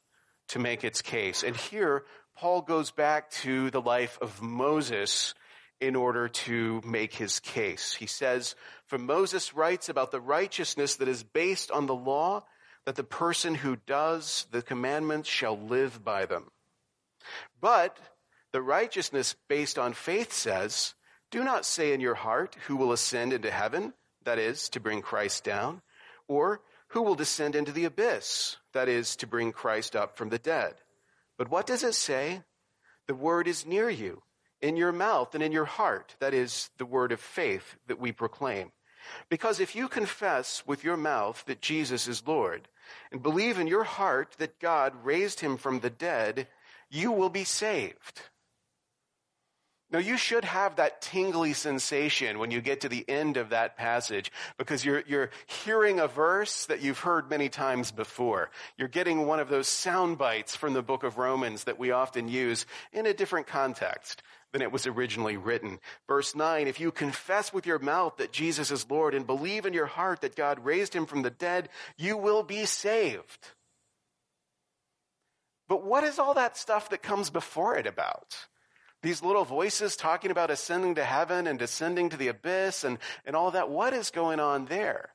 to 0.49 0.59
make 0.59 0.83
its 0.83 1.01
case. 1.01 1.43
And 1.43 1.55
here, 1.55 2.05
Paul 2.35 2.61
goes 2.61 2.91
back 2.91 3.29
to 3.31 3.69
the 3.71 3.81
life 3.81 4.17
of 4.21 4.41
Moses 4.41 5.33
in 5.79 5.95
order 5.95 6.27
to 6.27 6.81
make 6.85 7.13
his 7.13 7.39
case. 7.39 7.93
He 7.93 8.07
says, 8.07 8.55
For 8.87 8.97
Moses 8.97 9.53
writes 9.53 9.89
about 9.89 10.11
the 10.11 10.21
righteousness 10.21 10.95
that 10.95 11.07
is 11.07 11.23
based 11.23 11.69
on 11.71 11.85
the 11.85 11.95
law, 11.95 12.43
that 12.85 12.95
the 12.95 13.03
person 13.03 13.55
who 13.55 13.75
does 13.75 14.45
the 14.51 14.61
commandments 14.61 15.27
shall 15.27 15.57
live 15.57 16.03
by 16.03 16.25
them. 16.25 16.51
But 17.59 17.97
the 18.51 18.61
righteousness 18.61 19.35
based 19.47 19.77
on 19.77 19.93
faith 19.93 20.31
says, 20.31 20.93
Do 21.31 21.43
not 21.43 21.65
say 21.65 21.93
in 21.93 21.99
your 21.99 22.15
heart, 22.15 22.55
Who 22.67 22.77
will 22.77 22.91
ascend 22.91 23.33
into 23.33 23.51
heaven? 23.51 23.93
That 24.23 24.39
is, 24.39 24.69
to 24.69 24.79
bring 24.79 25.01
Christ 25.01 25.43
down. 25.43 25.81
Or, 26.27 26.61
Who 26.89 27.01
will 27.01 27.15
descend 27.15 27.55
into 27.55 27.71
the 27.71 27.85
abyss? 27.85 28.57
That 28.73 28.87
is, 28.87 29.15
to 29.17 29.27
bring 29.27 29.51
Christ 29.51 29.95
up 29.95 30.15
from 30.17 30.29
the 30.29 30.39
dead. 30.39 30.75
But 31.37 31.49
what 31.49 31.67
does 31.67 31.83
it 31.83 31.95
say? 31.95 32.43
The 33.07 33.15
word 33.15 33.47
is 33.47 33.65
near 33.65 33.89
you, 33.89 34.23
in 34.61 34.77
your 34.77 34.91
mouth 34.91 35.35
and 35.35 35.43
in 35.43 35.51
your 35.51 35.65
heart. 35.65 36.15
That 36.19 36.33
is, 36.33 36.69
the 36.77 36.85
word 36.85 37.11
of 37.11 37.19
faith 37.19 37.75
that 37.87 37.99
we 37.99 38.11
proclaim. 38.11 38.71
Because 39.29 39.59
if 39.59 39.75
you 39.75 39.87
confess 39.87 40.63
with 40.65 40.83
your 40.83 40.97
mouth 40.97 41.43
that 41.45 41.61
Jesus 41.61 42.07
is 42.07 42.25
Lord, 42.25 42.67
and 43.11 43.23
believe 43.23 43.59
in 43.59 43.67
your 43.67 43.83
heart 43.83 44.35
that 44.37 44.59
God 44.59 44.93
raised 45.03 45.39
him 45.39 45.57
from 45.57 45.79
the 45.79 45.89
dead, 45.89 46.47
you 46.89 47.11
will 47.11 47.29
be 47.29 47.43
saved. 47.43 48.21
Now, 49.91 49.99
you 49.99 50.17
should 50.17 50.43
have 50.43 50.75
that 50.77 51.01
tingly 51.01 51.53
sensation 51.53 52.39
when 52.39 52.49
you 52.49 52.59
get 52.59 52.81
to 52.81 52.89
the 52.89 53.07
end 53.07 53.37
of 53.37 53.49
that 53.49 53.77
passage 53.77 54.31
because 54.57 54.83
you're, 54.83 55.03
you're 55.07 55.29
hearing 55.45 55.99
a 55.99 56.07
verse 56.07 56.65
that 56.65 56.81
you've 56.81 56.99
heard 56.99 57.29
many 57.29 57.49
times 57.49 57.91
before. 57.91 58.49
You're 58.77 58.87
getting 58.87 59.27
one 59.27 59.39
of 59.39 59.47
those 59.47 59.67
sound 59.67 60.17
bites 60.17 60.55
from 60.55 60.73
the 60.73 60.81
book 60.81 61.03
of 61.03 61.17
Romans 61.17 61.65
that 61.65 61.77
we 61.77 61.91
often 61.91 62.27
use 62.27 62.65
in 62.91 63.05
a 63.05 63.13
different 63.13 63.45
context 63.45 64.23
than 64.55 64.61
it 64.61 64.71
was 64.71 64.87
originally 64.87 65.35
written. 65.35 65.81
Verse 66.07 66.33
9, 66.33 66.69
if 66.69 66.79
you 66.79 66.89
confess 66.89 67.51
with 67.51 67.65
your 67.65 67.77
mouth 67.77 68.15
that 68.15 68.31
Jesus 68.31 68.71
is 68.71 68.89
Lord 68.89 69.13
and 69.13 69.27
believe 69.27 69.65
in 69.65 69.73
your 69.73 69.85
heart 69.85 70.21
that 70.21 70.37
God 70.37 70.63
raised 70.63 70.93
him 70.93 71.05
from 71.05 71.23
the 71.23 71.29
dead, 71.29 71.67
you 71.97 72.15
will 72.15 72.41
be 72.41 72.63
saved. 72.63 73.49
But 75.67 75.83
what 75.83 76.05
is 76.05 76.19
all 76.19 76.35
that 76.35 76.55
stuff 76.55 76.89
that 76.91 77.03
comes 77.03 77.29
before 77.29 77.75
it 77.75 77.85
about? 77.85 78.47
These 79.03 79.21
little 79.21 79.43
voices 79.43 79.97
talking 79.97 80.31
about 80.31 80.49
ascending 80.49 80.95
to 80.95 81.03
heaven 81.03 81.47
and 81.47 81.59
descending 81.59 82.07
to 82.11 82.17
the 82.17 82.29
abyss 82.29 82.85
and, 82.85 82.97
and 83.25 83.35
all 83.35 83.51
that. 83.51 83.69
What 83.69 83.91
is 83.91 84.09
going 84.09 84.39
on 84.39 84.67
there? 84.67 85.09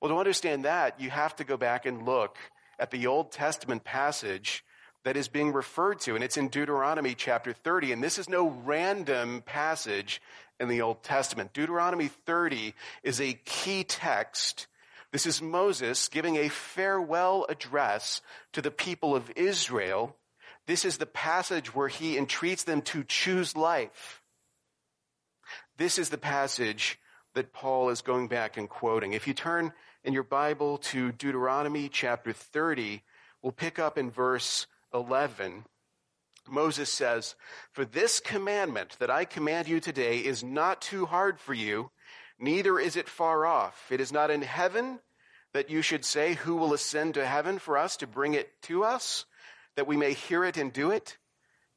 Well, 0.00 0.10
to 0.10 0.18
understand 0.18 0.64
that, 0.64 1.00
you 1.00 1.10
have 1.10 1.36
to 1.36 1.44
go 1.44 1.56
back 1.56 1.86
and 1.86 2.04
look 2.04 2.36
at 2.76 2.90
the 2.90 3.06
Old 3.06 3.30
Testament 3.30 3.84
passage 3.84 4.64
that 5.08 5.16
is 5.16 5.28
being 5.28 5.54
referred 5.54 5.98
to, 6.00 6.14
and 6.14 6.22
it's 6.22 6.36
in 6.36 6.48
Deuteronomy 6.48 7.14
chapter 7.14 7.54
30. 7.54 7.92
And 7.92 8.04
this 8.04 8.18
is 8.18 8.28
no 8.28 8.50
random 8.64 9.42
passage 9.46 10.20
in 10.60 10.68
the 10.68 10.82
Old 10.82 11.02
Testament. 11.02 11.54
Deuteronomy 11.54 12.08
30 12.08 12.74
is 13.02 13.18
a 13.18 13.32
key 13.46 13.84
text. 13.84 14.66
This 15.10 15.24
is 15.24 15.40
Moses 15.40 16.08
giving 16.08 16.36
a 16.36 16.50
farewell 16.50 17.46
address 17.48 18.20
to 18.52 18.60
the 18.60 18.70
people 18.70 19.16
of 19.16 19.32
Israel 19.34 20.14
this 20.66 20.84
is 20.84 20.98
the 20.98 21.06
passage 21.06 21.74
where 21.74 21.88
he 21.88 22.18
entreats 22.18 22.64
them 22.64 22.82
to 22.82 23.02
choose 23.02 23.56
life. 23.56 24.20
This 25.78 25.98
is 25.98 26.10
the 26.10 26.18
passage 26.18 26.98
that 27.32 27.54
Paul 27.54 27.88
is 27.88 28.02
going 28.02 28.28
back 28.28 28.58
and 28.58 28.68
quoting. 28.68 29.14
If 29.14 29.26
you 29.26 29.32
turn 29.32 29.72
in 30.04 30.12
your 30.12 30.24
Bible 30.24 30.76
to 30.76 31.10
Deuteronomy 31.12 31.88
chapter 31.88 32.34
30, 32.34 33.02
we'll 33.40 33.52
pick 33.52 33.78
up 33.78 33.96
in 33.96 34.10
verse 34.10 34.66
11. 34.92 35.64
Moses 36.48 36.90
says, 36.90 37.34
For 37.72 37.84
this 37.84 38.20
commandment 38.20 38.96
that 38.98 39.10
I 39.10 39.24
command 39.24 39.68
you 39.68 39.80
today 39.80 40.18
is 40.18 40.42
not 40.42 40.80
too 40.80 41.06
hard 41.06 41.38
for 41.38 41.54
you, 41.54 41.90
neither 42.38 42.78
is 42.78 42.96
it 42.96 43.08
far 43.08 43.44
off. 43.44 43.86
It 43.90 44.00
is 44.00 44.12
not 44.12 44.30
in 44.30 44.42
heaven 44.42 45.00
that 45.52 45.70
you 45.70 45.82
should 45.82 46.04
say, 46.04 46.34
Who 46.34 46.56
will 46.56 46.72
ascend 46.72 47.14
to 47.14 47.26
heaven 47.26 47.58
for 47.58 47.76
us 47.76 47.96
to 47.98 48.06
bring 48.06 48.34
it 48.34 48.50
to 48.62 48.84
us? 48.84 49.24
that 49.78 49.86
we 49.86 49.96
may 49.96 50.12
hear 50.12 50.44
it 50.44 50.56
and 50.56 50.72
do 50.72 50.90
it. 50.90 51.18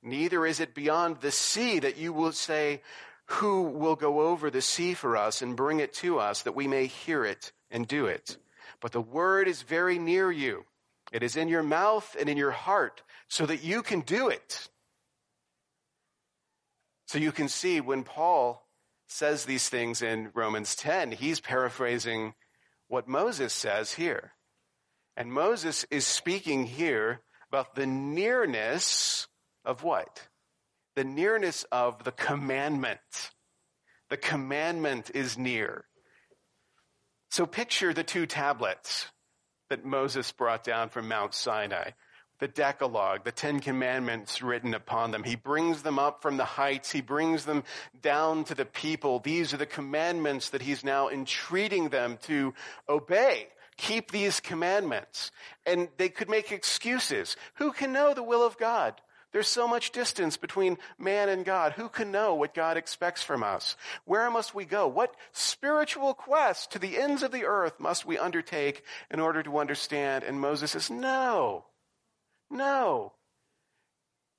Neither 0.02 0.44
is 0.48 0.60
it 0.60 0.74
beyond 0.74 1.18
the 1.22 1.30
sea 1.30 1.78
that 1.78 1.98
you 1.98 2.12
will 2.12 2.32
say, 2.32 2.82
Who 3.26 3.62
will 3.62 3.96
go 3.96 4.22
over 4.22 4.50
the 4.50 4.60
sea 4.60 4.96
for 4.96 5.16
us 5.16 5.44
and 5.44 5.56
bring 5.56 5.80
it 5.80 5.94
to 5.96 6.18
us 6.18 6.42
that 6.42 6.56
we 6.56 6.68
may 6.68 6.88
hear 6.88 7.24
it 7.24 7.52
and 7.70 7.88
do 7.88 8.08
it? 8.08 8.38
But 8.80 8.92
the 8.92 9.02
word 9.02 9.48
is 9.48 9.62
very 9.62 10.00
near 10.00 10.32
you. 10.32 10.66
It 11.12 11.24
is 11.24 11.36
in 11.36 11.48
your 11.48 11.64
mouth 11.64 12.16
and 12.20 12.30
in 12.30 12.38
your 12.38 12.52
heart 12.52 13.02
so 13.28 13.46
that 13.46 13.64
you 13.64 13.82
can 13.82 14.02
do 14.02 14.30
it. 14.30 14.70
So 17.08 17.18
you 17.18 17.32
can 17.32 17.50
see 17.50 17.82
when 17.82 18.04
Paul 18.04 18.66
says 19.08 19.44
these 19.44 19.68
things 19.68 20.02
in 20.02 20.32
Romans 20.34 20.76
10, 20.76 21.12
he's 21.12 21.42
paraphrasing 21.42 22.34
what 22.88 23.08
Moses 23.08 23.54
says 23.54 23.94
here. 23.94 24.32
And 25.18 25.32
Moses 25.32 25.86
is 25.92 26.08
speaking 26.08 26.66
here 26.66 27.22
about 27.50 27.76
the 27.76 27.86
nearness 27.86 29.28
of 29.66 29.84
what? 29.84 30.28
The 30.96 31.04
nearness 31.04 31.66
of 31.72 32.06
the 32.06 32.14
commandment. 32.14 33.00
The 34.10 34.18
commandment 34.18 35.12
is 35.14 35.38
near. 35.38 35.86
So 37.30 37.46
picture 37.46 37.94
the 37.94 38.04
two 38.04 38.26
tablets 38.26 39.08
that 39.72 39.86
Moses 39.86 40.32
brought 40.32 40.64
down 40.64 40.90
from 40.90 41.08
Mount 41.08 41.34
Sinai. 41.34 41.92
The 42.40 42.48
Decalogue, 42.48 43.24
the 43.24 43.32
Ten 43.32 43.60
Commandments 43.60 44.42
written 44.42 44.74
upon 44.74 45.12
them. 45.12 45.24
He 45.24 45.36
brings 45.36 45.82
them 45.82 45.98
up 45.98 46.22
from 46.22 46.38
the 46.38 46.46
heights. 46.46 46.92
He 46.92 47.02
brings 47.02 47.46
them 47.46 47.64
down 48.02 48.44
to 48.46 48.56
the 48.56 48.66
people. 48.66 49.20
These 49.20 49.54
are 49.54 49.58
the 49.58 49.66
commandments 49.66 50.50
that 50.50 50.62
he's 50.62 50.84
now 50.84 51.10
entreating 51.10 51.90
them 51.90 52.18
to 52.24 52.54
obey 52.90 53.48
keep 53.78 54.12
these 54.12 54.40
commandments. 54.40 55.32
And 55.66 55.90
they 55.98 56.10
could 56.10 56.30
make 56.30 56.52
excuses. 56.52 57.36
Who 57.56 57.72
can 57.72 57.92
know 57.92 58.14
the 58.14 58.22
will 58.22 58.46
of 58.46 58.58
God? 58.58 59.02
There's 59.32 59.48
so 59.48 59.68
much 59.68 59.92
distance 59.92 60.36
between 60.36 60.78
man 61.00 61.30
and 61.30 61.46
God. 61.46 61.74
Who 61.74 61.88
can 61.88 62.12
know 62.12 62.36
what 62.36 62.54
God 62.54 62.76
expects 62.76 63.24
from 63.24 63.44
us? 63.44 63.78
Where 64.04 64.30
must 64.30 64.54
we 64.54 64.66
go? 64.66 64.88
What 64.88 65.16
spiritual 65.32 66.14
quest 66.14 66.72
to 66.72 66.80
the 66.80 66.98
ends 66.98 67.24
of 67.24 67.32
the 67.32 67.46
earth 67.46 67.80
must 67.80 68.06
we 68.06 68.18
undertake 68.18 68.84
in 69.10 69.22
order 69.22 69.42
to 69.44 69.58
understand? 69.58 70.26
And 70.26 70.42
Moses 70.42 70.72
says, 70.72 70.90
no, 70.90 71.66
no. 72.50 73.14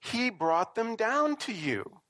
He 0.00 0.28
brought 0.28 0.74
them 0.74 0.96
down 0.96 1.36
to 1.36 1.52
you. 1.52 2.00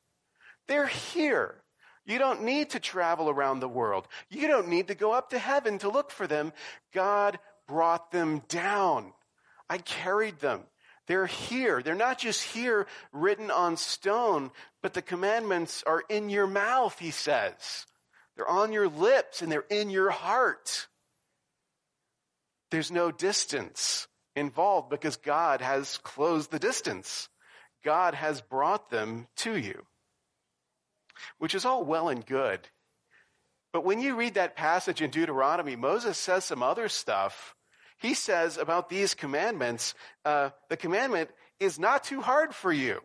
They're 0.67 0.87
here. 0.87 1.63
You 2.05 2.19
don't 2.19 2.43
need 2.43 2.71
to 2.71 2.81
travel 2.81 3.31
around 3.31 3.61
the 3.61 3.69
world. 3.69 4.09
You 4.29 4.49
don't 4.49 4.69
need 4.69 4.89
to 4.89 4.97
go 4.97 5.13
up 5.13 5.31
to 5.31 5.39
heaven 5.39 5.79
to 5.79 5.89
look 5.89 6.11
for 6.11 6.27
them. 6.27 6.53
God 6.93 7.39
brought 7.69 8.11
them 8.11 8.43
down. 8.49 9.13
I 9.71 9.79
carried 9.79 10.41
them. 10.41 10.65
They're 11.13 11.27
here. 11.27 11.83
They're 11.83 11.95
not 11.95 12.17
just 12.17 12.43
here 12.43 12.87
written 13.13 13.51
on 13.51 13.77
stone, 13.77 14.51
but 14.81 14.95
the 14.95 15.03
commandments 15.03 15.85
are 15.87 16.03
in 16.09 16.31
your 16.31 16.47
mouth, 16.47 16.99
he 16.99 17.11
says. 17.11 17.85
They're 18.35 18.49
on 18.49 18.73
your 18.73 18.89
lips 18.89 19.43
and 19.43 19.53
they're 19.53 19.67
in 19.69 19.91
your 19.91 20.09
heart. 20.09 20.87
There's 22.71 22.91
no 22.91 23.11
distance 23.11 24.09
involved 24.35 24.89
because 24.89 25.17
God 25.17 25.61
has 25.61 25.99
closed 25.99 26.51
the 26.51 26.59
distance. 26.59 27.29
God 27.85 28.15
has 28.15 28.41
brought 28.41 28.89
them 28.89 29.29
to 29.37 29.55
you 29.55 29.85
which 31.37 31.55
is 31.55 31.67
all 31.67 31.85
well 31.85 32.09
and 32.09 32.25
good. 32.25 32.67
But 33.71 33.85
when 33.85 34.01
you 34.01 34.17
read 34.17 34.35
that 34.35 34.57
passage 34.57 35.03
in 35.03 35.11
Deuteronomy, 35.11 35.77
Moses 35.77 36.17
says 36.17 36.47
some 36.47 36.63
other 36.63 36.89
stuff. 36.89 37.55
He 38.03 38.15
says 38.15 38.59
about 38.59 38.89
these 38.89 39.15
commandments, 39.15 39.95
uh, 40.25 40.51
the 40.69 40.77
commandment 40.77 41.31
is 41.61 41.79
not 41.79 42.03
too 42.03 42.21
hard 42.21 42.53
for 42.53 42.73
you. 42.73 43.01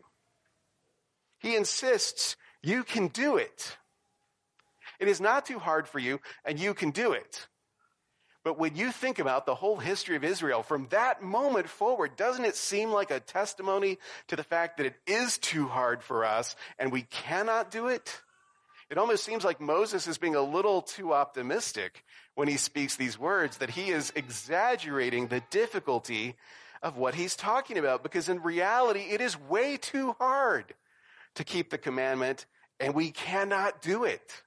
He 1.38 1.56
insists 1.56 2.36
you 2.64 2.84
can 2.84 3.08
do 3.08 3.38
it. 3.38 3.78
It 5.00 5.08
is 5.08 5.22
not 5.22 5.46
too 5.46 5.60
hard 5.60 5.88
for 5.88 6.00
you, 6.00 6.20
and 6.44 6.60
you 6.60 6.74
can 6.74 6.90
do 6.90 7.12
it. 7.12 7.48
But 8.44 8.58
when 8.58 8.76
you 8.76 8.92
think 8.92 9.20
about 9.20 9.46
the 9.46 9.54
whole 9.54 9.78
history 9.78 10.16
of 10.16 10.24
Israel 10.24 10.64
from 10.64 10.88
that 10.90 11.22
moment 11.22 11.70
forward, 11.70 12.16
doesn't 12.16 12.46
it 12.46 12.56
seem 12.56 12.90
like 12.90 13.12
a 13.12 13.20
testimony 13.20 14.00
to 14.30 14.36
the 14.36 14.44
fact 14.44 14.78
that 14.78 14.88
it 14.88 14.96
is 15.06 15.38
too 15.38 15.68
hard 15.68 16.02
for 16.02 16.26
us 16.26 16.56
and 16.80 16.92
we 16.92 17.04
cannot 17.04 17.70
do 17.70 17.88
it? 17.88 18.22
It 18.90 18.98
almost 18.98 19.26
seems 19.26 19.44
like 19.44 19.60
Moses 19.60 20.08
is 20.08 20.18
being 20.18 20.36
a 20.36 20.42
little 20.42 20.82
too 20.82 21.14
optimistic 21.14 22.06
when 22.36 22.48
he 22.48 22.58
speaks 22.58 22.96
these 22.96 23.20
words, 23.20 23.58
that 23.58 23.72
he 23.72 23.90
is 23.90 24.14
exaggerating 24.16 25.28
the 25.28 25.42
difficulty 25.50 26.36
of 26.82 26.96
what 26.96 27.16
he's 27.16 27.36
talking 27.36 27.78
about, 27.78 28.04
because 28.04 28.30
in 28.30 28.42
reality, 28.42 29.02
it 29.10 29.20
is 29.20 29.40
way 29.40 29.78
too 29.78 30.16
hard 30.20 30.74
to 31.36 31.44
keep 31.44 31.70
the 31.70 31.78
commandment, 31.78 32.46
and 32.80 32.94
we 32.94 33.12
cannot 33.12 33.82
do 33.82 34.06
it. 34.06 34.44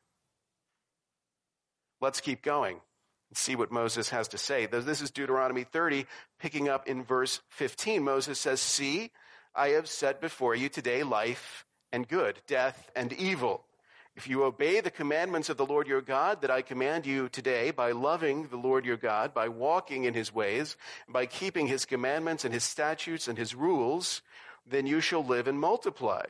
Let's 2.01 2.21
keep 2.21 2.43
going 2.43 2.81
and 3.29 3.37
see 3.37 3.57
what 3.57 3.71
Moses 3.71 4.09
has 4.09 4.29
to 4.29 4.39
say. 4.39 4.65
This 4.67 5.03
is 5.03 5.11
Deuteronomy 5.11 5.65
30, 5.65 6.07
picking 6.39 6.69
up 6.69 6.89
in 6.89 7.05
verse 7.05 7.41
15. 7.51 8.03
Moses 8.03 8.39
says, 8.39 8.61
See, 8.61 9.11
I 9.55 9.71
have 9.71 9.89
set 9.89 10.21
before 10.21 10.55
you 10.55 10.69
today 10.69 11.03
life 11.03 11.67
and 11.93 12.09
good, 12.09 12.41
death 12.47 12.91
and 12.97 13.13
evil. 13.13 13.65
If 14.21 14.29
you 14.29 14.45
obey 14.45 14.81
the 14.81 14.91
commandments 14.91 15.49
of 15.49 15.57
the 15.57 15.65
Lord 15.65 15.89
your 15.89 16.03
God 16.03 16.43
that 16.43 16.51
I 16.51 16.61
command 16.61 17.07
you 17.07 17.31
today 17.31 17.71
by 17.71 17.93
loving 17.93 18.49
the 18.49 18.59
Lord 18.59 18.85
your 18.85 18.99
God, 18.99 19.33
by 19.33 19.49
walking 19.49 20.05
in 20.05 20.13
his 20.13 20.31
ways, 20.31 20.77
by 21.09 21.25
keeping 21.25 21.69
his 21.69 21.87
commandments 21.87 22.45
and 22.45 22.53
his 22.53 22.63
statutes 22.63 23.29
and 23.29 23.39
his 23.39 23.55
rules, 23.55 24.21
then 24.67 24.87
you 24.87 25.01
shall 25.01 25.25
live 25.25 25.49
and 25.49 25.59
multiply. 25.59 26.27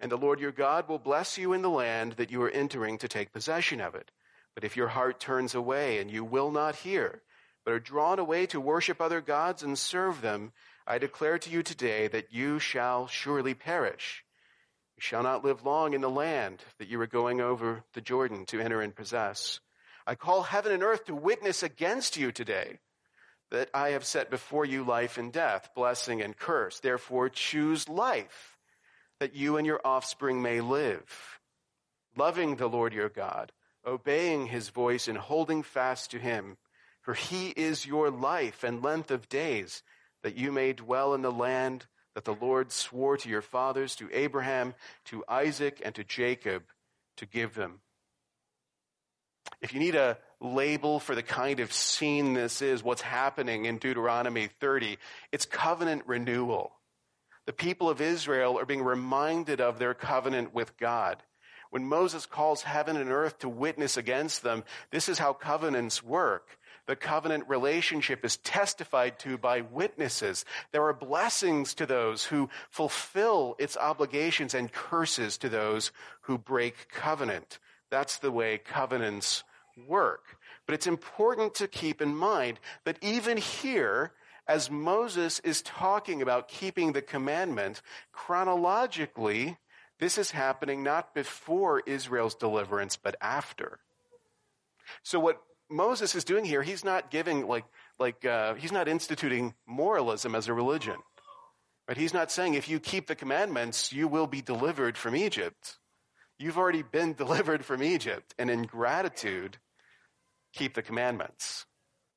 And 0.00 0.10
the 0.10 0.16
Lord 0.16 0.40
your 0.40 0.52
God 0.52 0.88
will 0.88 0.98
bless 0.98 1.36
you 1.36 1.52
in 1.52 1.60
the 1.60 1.68
land 1.68 2.12
that 2.12 2.30
you 2.30 2.42
are 2.44 2.48
entering 2.48 2.96
to 2.96 3.08
take 3.08 3.30
possession 3.30 3.82
of 3.82 3.94
it. 3.94 4.10
But 4.54 4.64
if 4.64 4.74
your 4.74 4.88
heart 4.88 5.20
turns 5.20 5.54
away 5.54 5.98
and 5.98 6.10
you 6.10 6.24
will 6.24 6.50
not 6.50 6.76
hear, 6.76 7.20
but 7.62 7.74
are 7.74 7.78
drawn 7.78 8.18
away 8.18 8.46
to 8.46 8.58
worship 8.58 9.02
other 9.02 9.20
gods 9.20 9.62
and 9.62 9.78
serve 9.78 10.22
them, 10.22 10.52
I 10.86 10.96
declare 10.96 11.38
to 11.40 11.50
you 11.50 11.62
today 11.62 12.08
that 12.08 12.32
you 12.32 12.58
shall 12.58 13.06
surely 13.06 13.52
perish. 13.52 14.24
You 14.98 15.02
shall 15.02 15.22
not 15.22 15.44
live 15.44 15.64
long 15.64 15.94
in 15.94 16.00
the 16.00 16.10
land 16.10 16.60
that 16.80 16.88
you 16.88 17.00
are 17.00 17.06
going 17.06 17.40
over 17.40 17.84
the 17.94 18.00
Jordan 18.00 18.46
to 18.46 18.60
enter 18.60 18.80
and 18.80 18.92
possess. 18.92 19.60
I 20.04 20.16
call 20.16 20.42
heaven 20.42 20.72
and 20.72 20.82
earth 20.82 21.04
to 21.04 21.14
witness 21.14 21.62
against 21.62 22.16
you 22.16 22.32
today 22.32 22.80
that 23.52 23.70
I 23.72 23.90
have 23.90 24.04
set 24.04 24.28
before 24.28 24.64
you 24.64 24.82
life 24.82 25.16
and 25.16 25.32
death, 25.32 25.70
blessing 25.72 26.20
and 26.20 26.36
curse. 26.36 26.80
Therefore 26.80 27.28
choose 27.28 27.88
life 27.88 28.56
that 29.20 29.36
you 29.36 29.56
and 29.56 29.64
your 29.64 29.80
offspring 29.84 30.42
may 30.42 30.60
live, 30.60 31.38
loving 32.16 32.56
the 32.56 32.66
Lord 32.66 32.92
your 32.92 33.08
God, 33.08 33.52
obeying 33.86 34.48
his 34.48 34.70
voice 34.70 35.06
and 35.06 35.16
holding 35.16 35.62
fast 35.62 36.10
to 36.10 36.18
him. 36.18 36.56
For 37.02 37.14
he 37.14 37.50
is 37.50 37.86
your 37.86 38.10
life 38.10 38.64
and 38.64 38.82
length 38.82 39.12
of 39.12 39.28
days, 39.28 39.84
that 40.24 40.36
you 40.36 40.50
may 40.50 40.72
dwell 40.72 41.14
in 41.14 41.22
the 41.22 41.30
land 41.30 41.86
that 42.18 42.24
the 42.24 42.44
Lord 42.44 42.72
swore 42.72 43.16
to 43.16 43.28
your 43.28 43.42
fathers, 43.42 43.94
to 43.94 44.08
Abraham, 44.12 44.74
to 45.04 45.22
Isaac, 45.28 45.80
and 45.84 45.94
to 45.94 46.02
Jacob, 46.02 46.64
to 47.18 47.26
give 47.26 47.54
them. 47.54 47.78
If 49.62 49.72
you 49.72 49.78
need 49.78 49.94
a 49.94 50.18
label 50.40 50.98
for 50.98 51.14
the 51.14 51.22
kind 51.22 51.60
of 51.60 51.72
scene 51.72 52.34
this 52.34 52.60
is, 52.60 52.82
what's 52.82 53.02
happening 53.02 53.66
in 53.66 53.78
Deuteronomy 53.78 54.48
30, 54.58 54.98
it's 55.30 55.46
covenant 55.46 56.02
renewal. 56.08 56.72
The 57.46 57.52
people 57.52 57.88
of 57.88 58.00
Israel 58.00 58.58
are 58.58 58.66
being 58.66 58.82
reminded 58.82 59.60
of 59.60 59.78
their 59.78 59.94
covenant 59.94 60.52
with 60.52 60.76
God. 60.76 61.22
When 61.70 61.84
Moses 61.84 62.26
calls 62.26 62.62
heaven 62.62 62.96
and 62.96 63.12
earth 63.12 63.38
to 63.38 63.48
witness 63.48 63.96
against 63.96 64.42
them, 64.42 64.64
this 64.90 65.08
is 65.08 65.20
how 65.20 65.34
covenants 65.34 66.02
work. 66.02 66.58
The 66.88 66.96
covenant 66.96 67.44
relationship 67.48 68.24
is 68.24 68.38
testified 68.38 69.18
to 69.18 69.36
by 69.36 69.60
witnesses. 69.60 70.46
There 70.72 70.86
are 70.86 70.94
blessings 70.94 71.74
to 71.74 71.84
those 71.84 72.24
who 72.24 72.48
fulfill 72.70 73.56
its 73.58 73.76
obligations 73.76 74.54
and 74.54 74.72
curses 74.72 75.36
to 75.38 75.50
those 75.50 75.92
who 76.22 76.38
break 76.38 76.88
covenant. 76.88 77.58
That's 77.90 78.16
the 78.16 78.32
way 78.32 78.56
covenants 78.56 79.44
work. 79.86 80.38
But 80.64 80.74
it's 80.76 80.86
important 80.86 81.54
to 81.56 81.68
keep 81.68 82.00
in 82.00 82.16
mind 82.16 82.58
that 82.84 82.98
even 83.02 83.36
here, 83.36 84.12
as 84.46 84.70
Moses 84.70 85.40
is 85.40 85.60
talking 85.60 86.22
about 86.22 86.48
keeping 86.48 86.92
the 86.92 87.02
commandment, 87.02 87.82
chronologically, 88.12 89.58
this 89.98 90.16
is 90.16 90.30
happening 90.30 90.82
not 90.82 91.14
before 91.14 91.80
Israel's 91.80 92.34
deliverance, 92.34 92.96
but 92.96 93.14
after. 93.20 93.78
So 95.02 95.20
what 95.20 95.42
Moses 95.70 96.14
is 96.14 96.24
doing 96.24 96.44
here, 96.44 96.62
he's 96.62 96.84
not 96.84 97.10
giving 97.10 97.46
like, 97.46 97.64
like, 97.98 98.24
uh, 98.24 98.54
he's 98.54 98.72
not 98.72 98.88
instituting 98.88 99.54
moralism 99.66 100.34
as 100.34 100.48
a 100.48 100.54
religion. 100.54 100.96
Right? 101.86 101.96
He's 101.96 102.14
not 102.14 102.30
saying 102.30 102.54
if 102.54 102.68
you 102.68 102.80
keep 102.80 103.06
the 103.06 103.14
commandments, 103.14 103.92
you 103.92 104.08
will 104.08 104.26
be 104.26 104.42
delivered 104.42 104.96
from 104.96 105.16
Egypt. 105.16 105.78
You've 106.38 106.58
already 106.58 106.82
been 106.82 107.12
delivered 107.14 107.64
from 107.64 107.82
Egypt. 107.82 108.34
And 108.38 108.50
in 108.50 108.62
gratitude, 108.62 109.58
keep 110.52 110.74
the 110.74 110.82
commandments. 110.82 111.66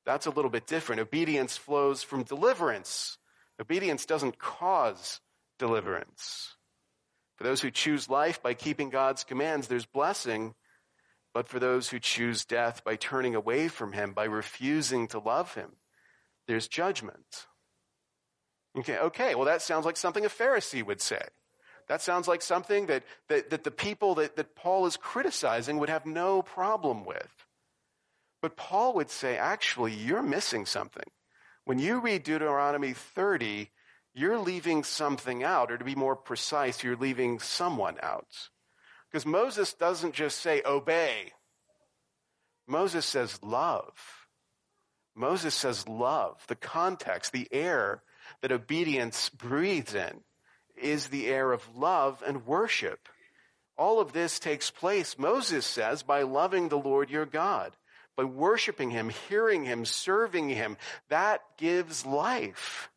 That's 0.04 0.26
a 0.26 0.30
little 0.30 0.50
bit 0.50 0.66
different. 0.66 1.00
Obedience 1.00 1.56
flows 1.56 2.02
from 2.02 2.24
deliverance. 2.24 3.18
Obedience 3.60 4.04
doesn't 4.04 4.38
cause 4.38 5.20
deliverance. 5.58 6.56
For 7.36 7.44
those 7.44 7.60
who 7.60 7.70
choose 7.70 8.10
life 8.10 8.42
by 8.42 8.54
keeping 8.54 8.90
God's 8.90 9.24
commands, 9.24 9.68
there's 9.68 9.86
blessing. 9.86 10.54
But 11.34 11.48
for 11.48 11.58
those 11.58 11.88
who 11.88 11.98
choose 11.98 12.44
death 12.44 12.84
by 12.84 12.96
turning 12.96 13.34
away 13.34 13.68
from 13.68 13.92
Him, 13.92 14.12
by 14.12 14.24
refusing 14.24 15.08
to 15.08 15.18
love 15.18 15.54
Him, 15.54 15.72
there's 16.46 16.68
judgment. 16.68 17.46
Okay, 18.78 18.98
okay, 18.98 19.34
well, 19.34 19.46
that 19.46 19.62
sounds 19.62 19.84
like 19.84 19.96
something 19.96 20.24
a 20.24 20.28
Pharisee 20.28 20.84
would 20.84 21.00
say. 21.00 21.22
That 21.88 22.00
sounds 22.00 22.28
like 22.28 22.42
something 22.42 22.86
that, 22.86 23.02
that, 23.28 23.50
that 23.50 23.64
the 23.64 23.70
people 23.70 24.14
that, 24.16 24.36
that 24.36 24.54
Paul 24.54 24.86
is 24.86 24.96
criticizing 24.96 25.78
would 25.78 25.88
have 25.88 26.06
no 26.06 26.42
problem 26.42 27.04
with. 27.04 27.46
But 28.40 28.56
Paul 28.56 28.94
would 28.94 29.10
say, 29.10 29.36
actually, 29.36 29.92
you're 29.92 30.22
missing 30.22 30.66
something. 30.66 31.04
When 31.64 31.78
you 31.78 32.00
read 32.00 32.24
Deuteronomy 32.24 32.92
30, 32.92 33.70
you're 34.14 34.38
leaving 34.38 34.84
something 34.84 35.42
out, 35.42 35.70
or 35.70 35.78
to 35.78 35.84
be 35.84 35.94
more 35.94 36.16
precise, 36.16 36.82
you're 36.82 36.96
leaving 36.96 37.38
someone 37.38 37.96
out. 38.02 38.48
Because 39.12 39.26
Moses 39.26 39.74
doesn't 39.74 40.14
just 40.14 40.40
say 40.40 40.62
obey. 40.64 41.32
Moses 42.66 43.04
says 43.04 43.38
love. 43.42 43.92
Moses 45.14 45.54
says 45.54 45.86
love. 45.86 46.42
The 46.48 46.56
context, 46.56 47.32
the 47.32 47.48
air 47.52 48.02
that 48.40 48.52
obedience 48.52 49.28
breathes 49.28 49.94
in 49.94 50.20
is 50.76 51.08
the 51.08 51.26
air 51.26 51.52
of 51.52 51.76
love 51.76 52.22
and 52.26 52.46
worship. 52.46 53.08
All 53.76 54.00
of 54.00 54.12
this 54.12 54.38
takes 54.38 54.70
place, 54.70 55.18
Moses 55.18 55.66
says, 55.66 56.02
by 56.02 56.22
loving 56.22 56.68
the 56.68 56.78
Lord 56.78 57.10
your 57.10 57.26
God 57.26 57.76
by 58.16 58.24
worshiping 58.24 58.90
Him, 58.90 59.10
hearing 59.28 59.64
Him, 59.64 59.84
serving 59.84 60.48
Him. 60.48 60.76
That 61.08 61.40
gives 61.56 62.04
life. 62.04 62.90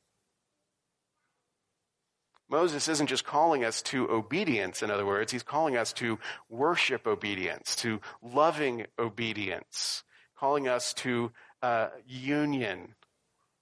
Moses 2.50 2.88
isn't 2.88 3.08
just 3.08 3.26
calling 3.26 3.64
us 3.64 3.82
to 3.84 4.10
obedience, 4.10 4.84
in 4.84 4.92
other 4.92 5.06
words, 5.06 5.32
he's 5.32 5.44
calling 5.44 5.78
us 5.78 5.94
to 5.94 6.20
worship 6.48 7.08
obedience, 7.08 7.76
to 7.78 8.00
loving 8.22 8.86
obedience, 9.00 10.04
calling 10.38 10.68
us 10.68 10.94
to 10.94 11.32
uh, 11.64 11.88
union 12.06 12.94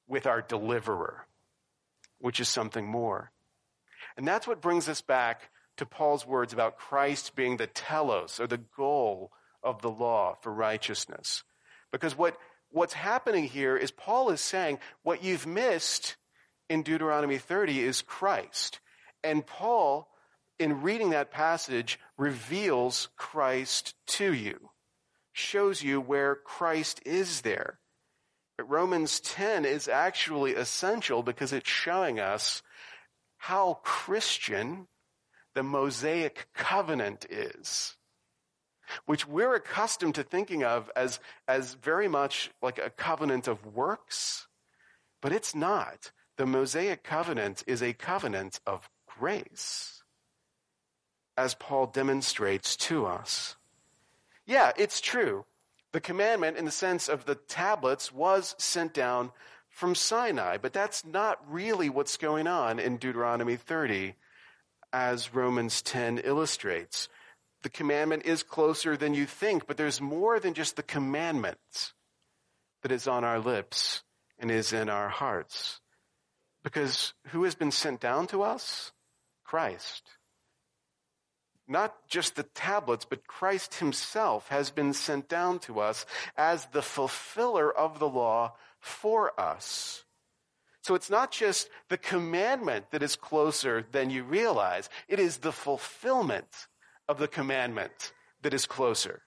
with 0.08 0.28
our 0.28 0.42
deliverer, 0.42 1.26
which 2.20 2.42
is 2.42 2.50
something 2.50 2.86
more. 2.86 3.32
And 4.18 4.28
that's 4.28 4.48
what 4.48 4.62
brings 4.62 4.90
us 4.90 5.02
back 5.02 5.50
to 5.78 5.86
Paul's 5.86 6.28
words 6.28 6.54
about 6.54 6.78
Christ 6.78 7.36
being 7.36 7.58
the 7.58 7.68
telos, 7.68 8.40
or 8.40 8.48
the 8.48 8.62
goal 8.78 9.32
of 9.64 9.82
the 9.82 9.90
law 9.90 10.36
for 10.42 10.54
righteousness. 10.54 11.44
Because 11.92 12.18
what, 12.18 12.38
what's 12.70 12.94
happening 12.94 13.46
here 13.46 13.78
is 13.78 13.92
Paul 13.92 14.30
is 14.30 14.42
saying 14.42 14.80
what 15.04 15.24
you've 15.24 15.48
missed 15.48 16.18
in 16.70 16.84
Deuteronomy 16.84 17.38
30 17.38 17.84
is 17.84 18.02
Christ. 18.02 18.80
And 19.24 19.46
Paul, 19.46 20.08
in 20.60 20.82
reading 20.82 21.12
that 21.12 21.32
passage, 21.32 22.00
reveals 22.18 23.10
Christ 23.18 23.96
to 24.08 24.34
you, 24.34 24.70
shows 25.32 25.84
you 25.84 26.02
where 26.02 26.36
Christ 26.36 27.02
is 27.06 27.42
there. 27.42 27.80
But 28.58 28.70
Romans 28.70 29.20
10 29.20 29.66
is 29.66 29.88
actually 29.88 30.56
essential 30.56 31.24
because 31.24 31.54
it's 31.54 31.70
showing 31.70 32.20
us 32.20 32.62
how 33.38 33.80
Christian 33.84 34.88
the 35.56 35.64
Mosaic 35.64 36.48
covenant 36.54 37.26
is 37.30 37.96
which 39.06 39.28
we're 39.28 39.56
accustomed 39.56 40.16
to 40.16 40.24
thinking 40.24 40.64
of 40.64 40.90
as, 40.96 41.20
as 41.48 41.76
very 41.76 42.08
much 42.08 42.52
like 42.62 42.80
a 42.80 42.90
covenant 42.90 43.48
of 43.48 43.66
works, 43.66 44.48
but 45.22 45.32
it's 45.32 45.56
not. 45.56 46.12
The 46.38 46.46
Mosaic 46.46 47.04
covenant 47.04 47.64
is 47.68 47.82
a 47.82 47.94
covenant 47.94 48.60
of 48.66 48.90
grace, 49.08 50.04
as 51.38 51.56
Paul 51.56 51.88
demonstrates 51.88 52.76
to 52.78 53.06
us. 53.06 53.56
Yeah, 54.46 54.72
it's 54.78 55.00
true. 55.00 55.46
The 55.92 56.02
commandment, 56.02 56.58
in 56.58 56.66
the 56.66 56.72
sense 56.72 57.08
of 57.08 57.26
the 57.26 57.36
tablets, 57.36 58.12
was 58.12 58.56
sent 58.58 58.94
down 58.94 59.32
from 59.70 59.96
Sinai, 59.96 60.58
but 60.58 60.74
that's 60.74 61.06
not 61.06 61.40
really 61.48 61.90
what's 61.90 62.18
going 62.18 62.48
on 62.48 62.80
in 62.80 62.98
Deuteronomy 62.98 63.56
30, 63.56 64.16
as 64.92 65.34
Romans 65.34 65.82
10 65.82 66.20
illustrates 66.20 67.10
the 67.64 67.70
commandment 67.70 68.26
is 68.26 68.44
closer 68.44 68.96
than 68.96 69.14
you 69.14 69.26
think, 69.26 69.66
but 69.66 69.78
there's 69.78 70.02
more 70.02 70.40
than 70.40 70.54
just 70.54 70.76
the 70.76 70.84
commandment 70.84 71.94
that 72.82 72.92
is 72.92 73.08
on 73.08 73.24
our 73.24 73.40
lips 73.40 74.04
and 74.38 74.52
is 74.52 74.74
in 74.74 74.90
our 74.90 75.10
hearts. 75.10 75.80
Because 76.64 77.14
who 77.28 77.44
has 77.44 77.56
been 77.56 77.72
sent 77.72 78.00
down 78.00 78.28
to 78.28 78.42
us? 78.42 78.92
Christ. 79.44 80.04
Not 81.68 82.08
just 82.08 82.36
the 82.36 82.44
tablets, 82.44 83.06
but 83.06 83.28
Christ 83.28 83.76
himself 83.76 84.48
has 84.50 84.70
been 84.70 84.94
sent 84.94 85.30
down 85.30 85.60
to 85.60 85.80
us 85.80 86.06
as 86.38 86.66
the 86.68 86.82
fulfiller 86.82 87.72
of 87.72 88.00
the 88.00 88.10
law 88.10 88.54
for 88.80 89.40
us. 89.40 90.04
So 90.82 90.96
it's 90.96 91.10
not 91.10 91.32
just 91.32 91.70
the 91.88 91.98
commandment 91.98 92.92
that 92.92 93.04
is 93.04 93.16
closer 93.16 93.86
than 93.92 94.10
you 94.10 94.24
realize. 94.24 94.90
It 95.08 95.20
is 95.20 95.38
the 95.38 95.54
fulfillment 95.54 96.68
of 97.08 97.18
the 97.18 97.30
commandment 97.30 98.12
that 98.42 98.54
is 98.54 98.66
closer. 98.66 99.22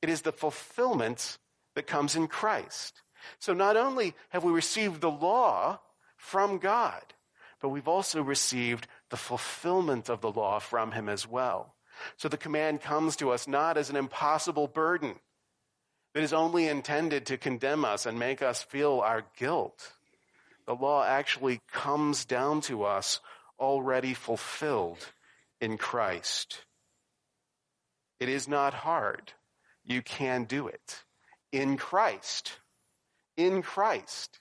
It 0.00 0.08
is 0.08 0.22
the 0.22 0.32
fulfillment 0.32 1.36
that 1.74 1.86
comes 1.86 2.16
in 2.16 2.26
Christ. 2.26 3.02
So 3.38 3.52
not 3.52 3.76
only 3.76 4.14
have 4.30 4.44
we 4.44 4.52
received 4.52 5.00
the 5.00 5.10
law 5.10 5.80
from 6.22 6.58
God, 6.58 7.02
but 7.60 7.70
we've 7.70 7.88
also 7.88 8.22
received 8.22 8.86
the 9.10 9.16
fulfillment 9.16 10.08
of 10.08 10.20
the 10.20 10.30
law 10.30 10.60
from 10.60 10.92
him 10.92 11.08
as 11.08 11.26
well. 11.26 11.74
So 12.16 12.28
the 12.28 12.36
command 12.36 12.80
comes 12.80 13.16
to 13.16 13.32
us 13.32 13.48
not 13.48 13.76
as 13.76 13.90
an 13.90 13.96
impossible 13.96 14.68
burden 14.68 15.16
that 16.14 16.22
is 16.22 16.32
only 16.32 16.68
intended 16.68 17.26
to 17.26 17.36
condemn 17.36 17.84
us 17.84 18.06
and 18.06 18.18
make 18.20 18.40
us 18.40 18.62
feel 18.62 19.00
our 19.00 19.24
guilt. 19.36 19.94
The 20.64 20.76
law 20.76 21.04
actually 21.04 21.60
comes 21.72 22.24
down 22.24 22.60
to 22.62 22.84
us 22.84 23.18
already 23.58 24.14
fulfilled 24.14 25.04
in 25.60 25.76
Christ. 25.76 26.64
It 28.20 28.28
is 28.28 28.46
not 28.46 28.74
hard. 28.74 29.32
You 29.84 30.02
can 30.02 30.44
do 30.44 30.68
it. 30.68 31.02
In 31.50 31.76
Christ. 31.76 32.60
In 33.36 33.60
Christ. 33.60 34.38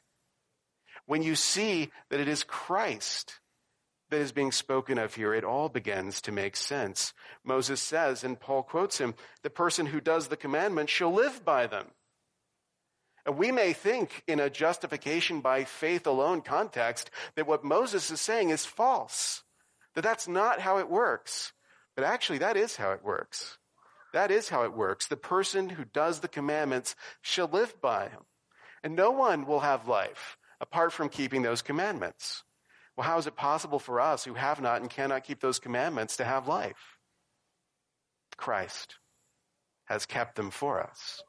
When 1.12 1.24
you 1.24 1.36
see 1.36 1.92
that 2.08 2.22
it 2.22 2.30
is 2.30 2.46
Christ 2.46 3.42
that 4.12 4.22
is 4.22 4.32
being 4.32 4.54
spoken 4.54 4.98
of 4.98 5.14
here, 5.14 5.34
it 5.34 5.44
all 5.44 5.68
begins 5.68 6.22
to 6.22 6.32
make 6.32 6.56
sense. 6.56 7.14
Moses 7.44 7.82
says, 7.82 8.24
and 8.24 8.40
Paul 8.40 8.64
quotes 8.64 8.98
him, 8.98 9.16
the 9.44 9.50
person 9.50 9.88
who 9.88 10.00
does 10.00 10.30
the 10.30 10.38
commandments 10.38 10.94
shall 10.94 11.12
live 11.12 11.44
by 11.44 11.68
them. 11.68 11.88
And 13.26 13.38
we 13.38 13.52
may 13.52 13.74
think 13.74 14.24
in 14.26 14.40
a 14.40 14.50
justification 14.50 15.42
by 15.42 15.66
faith 15.66 16.08
alone 16.08 16.40
context 16.44 17.12
that 17.36 17.46
what 17.46 17.66
Moses 17.66 18.10
is 18.10 18.22
saying 18.22 18.50
is 18.50 18.66
false, 18.66 19.44
that 19.96 20.06
that's 20.06 20.30
not 20.30 20.62
how 20.62 20.78
it 20.78 20.90
works. 20.90 21.52
But 21.94 22.06
actually, 22.06 22.38
that 22.38 22.56
is 22.56 22.78
how 22.78 22.92
it 22.92 23.04
works. 23.04 23.58
That 24.14 24.32
is 24.32 24.48
how 24.48 24.64
it 24.64 24.72
works. 24.72 25.08
The 25.08 25.18
person 25.18 25.68
who 25.68 25.84
does 25.84 26.22
the 26.22 26.30
commandments 26.30 26.96
shall 27.22 27.50
live 27.50 27.82
by 27.82 28.08
them. 28.08 28.24
And 28.82 28.96
no 28.96 29.12
one 29.12 29.46
will 29.46 29.60
have 29.60 29.90
life 29.90 30.38
apart 30.62 30.94
from 30.94 31.10
keeping 31.10 31.42
those 31.42 31.62
commandments. 31.62 32.44
Well, 32.96 33.08
how 33.08 33.18
is 33.18 33.28
it 33.28 33.36
possible 33.36 33.80
for 33.80 34.00
us 34.00 34.24
who 34.24 34.36
have 34.36 34.62
not 34.62 34.80
and 34.82 34.90
cannot 34.90 35.24
keep 35.26 35.42
those 35.42 35.60
commandments 35.60 36.18
to 36.18 36.24
have 36.24 36.48
life? 36.48 36.98
Christ 38.38 38.96
has 39.86 40.06
kept 40.06 40.36
them 40.36 40.52
for 40.52 40.82
us. 40.82 41.22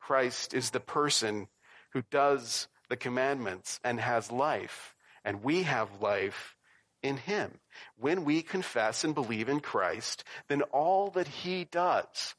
Christ 0.00 0.52
is 0.52 0.70
the 0.70 0.80
person 0.80 1.48
who 1.92 2.02
does 2.10 2.68
the 2.90 2.96
commandments 2.96 3.80
and 3.82 3.98
has 4.00 4.30
life, 4.30 4.94
and 5.24 5.42
we 5.42 5.62
have 5.62 6.02
life 6.02 6.56
in 7.02 7.16
him. 7.16 7.60
When 7.96 8.24
we 8.24 8.42
confess 8.42 9.04
and 9.04 9.14
believe 9.14 9.48
in 9.48 9.60
Christ, 9.60 10.24
then 10.48 10.62
all 10.62 11.10
that 11.10 11.28
he 11.28 11.64
does 11.64 12.34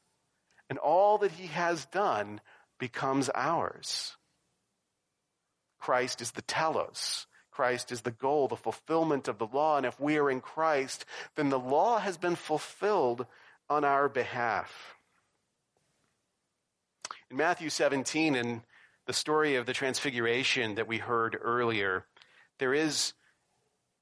and 0.68 0.78
all 0.78 1.18
that 1.18 1.32
he 1.32 1.46
has 1.48 1.86
done 1.86 2.40
becomes 2.78 3.30
ours. 3.34 4.16
Christ 5.86 6.20
is 6.20 6.32
the 6.32 6.42
telos. 6.42 7.28
Christ 7.52 7.92
is 7.92 8.00
the 8.00 8.10
goal, 8.10 8.48
the 8.48 8.56
fulfillment 8.56 9.28
of 9.28 9.38
the 9.38 9.46
law. 9.46 9.76
And 9.76 9.86
if 9.86 10.00
we 10.00 10.18
are 10.18 10.28
in 10.28 10.40
Christ, 10.40 11.04
then 11.36 11.48
the 11.48 11.60
law 11.60 12.00
has 12.00 12.16
been 12.16 12.34
fulfilled 12.34 13.24
on 13.70 13.84
our 13.84 14.08
behalf. 14.08 14.96
In 17.30 17.36
Matthew 17.36 17.70
17, 17.70 18.34
in 18.34 18.62
the 19.06 19.12
story 19.12 19.54
of 19.54 19.66
the 19.66 19.72
transfiguration 19.72 20.74
that 20.74 20.88
we 20.88 20.98
heard 20.98 21.38
earlier, 21.40 22.04
there 22.58 22.74
is 22.74 23.12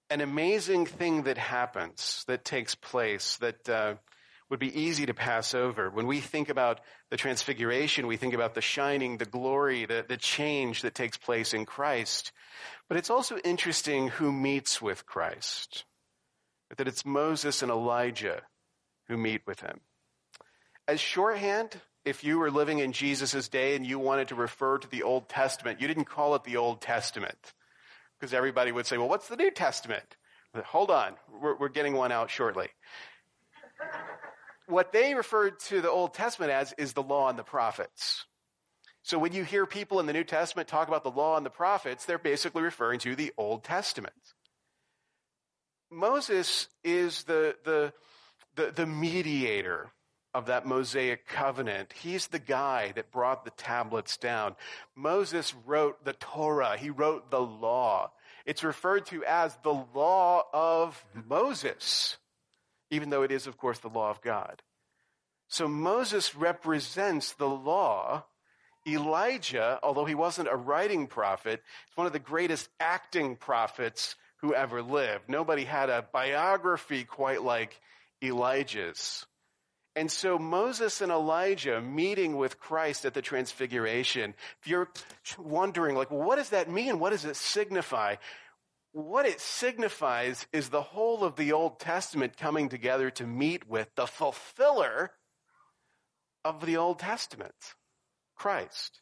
an 0.09 0.23
amazing 0.23 0.87
thing 0.87 1.25
that 1.25 1.37
happens, 1.37 2.25
that 2.29 2.47
takes 2.47 2.75
place, 2.75 3.37
that 3.37 3.68
uh, 3.68 3.94
would 4.50 4.61
be 4.61 4.78
easy 4.78 5.07
to 5.07 5.14
pass 5.14 5.54
over. 5.54 5.90
When 5.90 6.07
we 6.07 6.20
think 6.20 6.48
about 6.48 6.80
the 7.11 7.16
transfiguration, 7.16 8.07
we 8.07 8.16
think 8.16 8.35
about 8.35 8.54
the 8.54 8.61
shining, 8.61 9.16
the 9.16 9.24
glory, 9.24 9.87
the, 9.87 10.04
the 10.07 10.16
change 10.16 10.83
that 10.83 10.94
takes 10.94 11.16
place 11.16 11.54
in 11.54 11.64
Christ. 11.64 12.33
But 12.88 12.98
it's 12.98 13.11
also 13.11 13.38
interesting 13.38 14.09
who 14.09 14.30
meets 14.30 14.83
with 14.83 15.07
Christ. 15.07 15.85
That 16.76 16.88
it's 16.88 17.04
Moses 17.04 17.62
and 17.62 17.70
Elijah 17.70 18.42
who 19.09 19.16
meet 19.16 19.42
with 19.46 19.61
him. 19.61 19.80
As 20.87 21.00
shorthand, 21.00 21.80
if 22.04 22.22
you 22.22 22.38
were 22.38 22.50
living 22.50 22.80
in 22.80 22.92
Jesus' 22.92 23.48
day 23.48 23.76
and 23.76 23.87
you 23.87 23.98
wanted 23.98 24.28
to 24.28 24.35
refer 24.35 24.78
to 24.78 24.90
the 24.90 25.02
Old 25.02 25.28
Testament, 25.28 25.80
you 25.80 25.88
didn't 25.88 26.04
call 26.04 26.35
it 26.35 26.44
the 26.44 26.59
Old 26.59 26.83
Testament. 26.83 27.54
Because 28.18 28.35
everybody 28.35 28.72
would 28.72 28.87
say, 28.87 28.98
well, 28.98 29.09
what's 29.09 29.28
the 29.28 29.37
New 29.37 29.50
Testament? 29.50 30.16
Hold 30.66 30.90
on, 30.90 31.14
we're, 31.40 31.57
we're 31.57 31.68
getting 31.68 31.94
one 31.94 32.12
out 32.12 32.30
shortly. 32.30 32.68
What 34.66 34.92
they 34.92 35.14
referred 35.14 35.61
to 35.61 35.81
the 35.81 35.90
Old 35.90 36.14
Testament 36.14 36.53
as 36.53 36.72
is 36.79 36.92
the 36.92 37.03
law 37.03 37.29
and 37.29 37.38
the 37.38 37.44
prophets. 37.44 38.24
So 39.03 39.18
when 39.18 39.33
you 39.33 39.44
hear 39.44 39.66
people 39.66 40.00
in 40.00 40.07
the 40.07 40.14
New 40.14 40.24
Testament 40.24 40.66
talk 40.66 40.88
about 40.88 41.05
the 41.05 41.11
law 41.11 41.37
and 41.37 41.44
the 41.44 41.50
prophets, 41.50 42.07
they're 42.07 42.18
basically 42.18 42.62
referring 42.62 43.00
to 43.00 43.14
the 43.14 43.33
Old 43.37 43.62
Testament. 43.62 44.14
Moses 45.90 46.68
is 46.83 47.24
the, 47.24 47.55
the, 47.64 47.92
the, 48.57 48.72
the 48.72 48.87
mediator 48.87 49.90
of 50.33 50.46
that 50.46 50.66
Mosaic 50.66 51.27
covenant. 51.29 51.92
He's 51.92 52.27
the 52.27 52.40
guy 52.40 52.92
that 52.96 53.12
brought 53.12 53.44
the 53.44 53.53
tablets 53.53 54.16
down. 54.16 54.57
Moses 54.96 55.55
wrote 55.64 56.05
the 56.05 56.14
Torah. 56.14 56.77
He 56.77 56.90
wrote 56.90 57.31
the 57.31 57.40
law. 57.40 58.11
It's 58.44 58.64
referred 58.64 59.07
to 59.07 59.24
as 59.24 59.57
the 59.62 59.85
law 59.94 60.42
of 60.53 61.05
Moses, 61.29 62.16
even 62.94 63.11
though 63.11 63.22
it 63.22 63.33
is, 63.33 63.46
of 63.46 63.59
course, 63.59 63.78
the 63.80 63.88
law 63.88 64.11
of 64.11 64.22
God. 64.22 64.62
So 65.48 65.68
Moses 65.68 66.35
represents 66.35 67.33
the 67.33 67.48
law. 67.48 68.24
Elijah, 68.87 69.78
although 69.83 70.04
he 70.04 70.14
wasn't 70.14 70.48
a 70.48 70.57
writing 70.57 71.07
prophet, 71.07 71.62
is 71.90 71.96
one 71.96 72.07
of 72.07 72.12
the 72.12 72.18
greatest 72.18 72.68
acting 72.78 73.37
prophets 73.37 74.14
who 74.42 74.54
ever 74.54 74.83
lived. 74.83 75.28
Nobody 75.28 75.64
had 75.64 75.90
a 75.90 76.07
biography 76.12 77.04
quite 77.04 77.42
like 77.42 77.80
Elijah's. 78.22 79.26
And 79.96 80.11
so 80.11 80.38
Moses 80.38 81.00
and 81.00 81.12
Elijah 81.12 81.80
meeting 81.80 82.37
with 82.37 82.59
Christ 82.59 83.04
at 83.04 83.14
the 83.14 83.22
transfiguration, 83.22 84.35
if 84.61 84.66
you're 84.68 84.88
wondering, 85.38 85.94
like, 85.94 86.11
well, 86.11 86.26
what 86.26 86.37
does 86.37 86.50
that 86.50 86.68
mean? 86.68 86.98
What 86.98 87.11
does 87.11 87.24
it 87.24 87.37
signify? 87.37 88.16
What 88.94 89.26
it 89.26 89.40
signifies 89.40 90.46
is 90.52 90.68
the 90.68 90.80
whole 90.80 91.24
of 91.24 91.35
the 91.35 91.50
Old 91.50 91.80
Testament 91.80 92.37
coming 92.37 92.68
together 92.68 93.11
to 93.11 93.26
meet 93.26 93.68
with 93.68 93.92
the 93.96 94.07
fulfiller 94.07 95.11
of 96.44 96.64
the 96.64 96.76
Old 96.76 97.00
Testament, 97.00 97.57
Christ. 98.37 99.00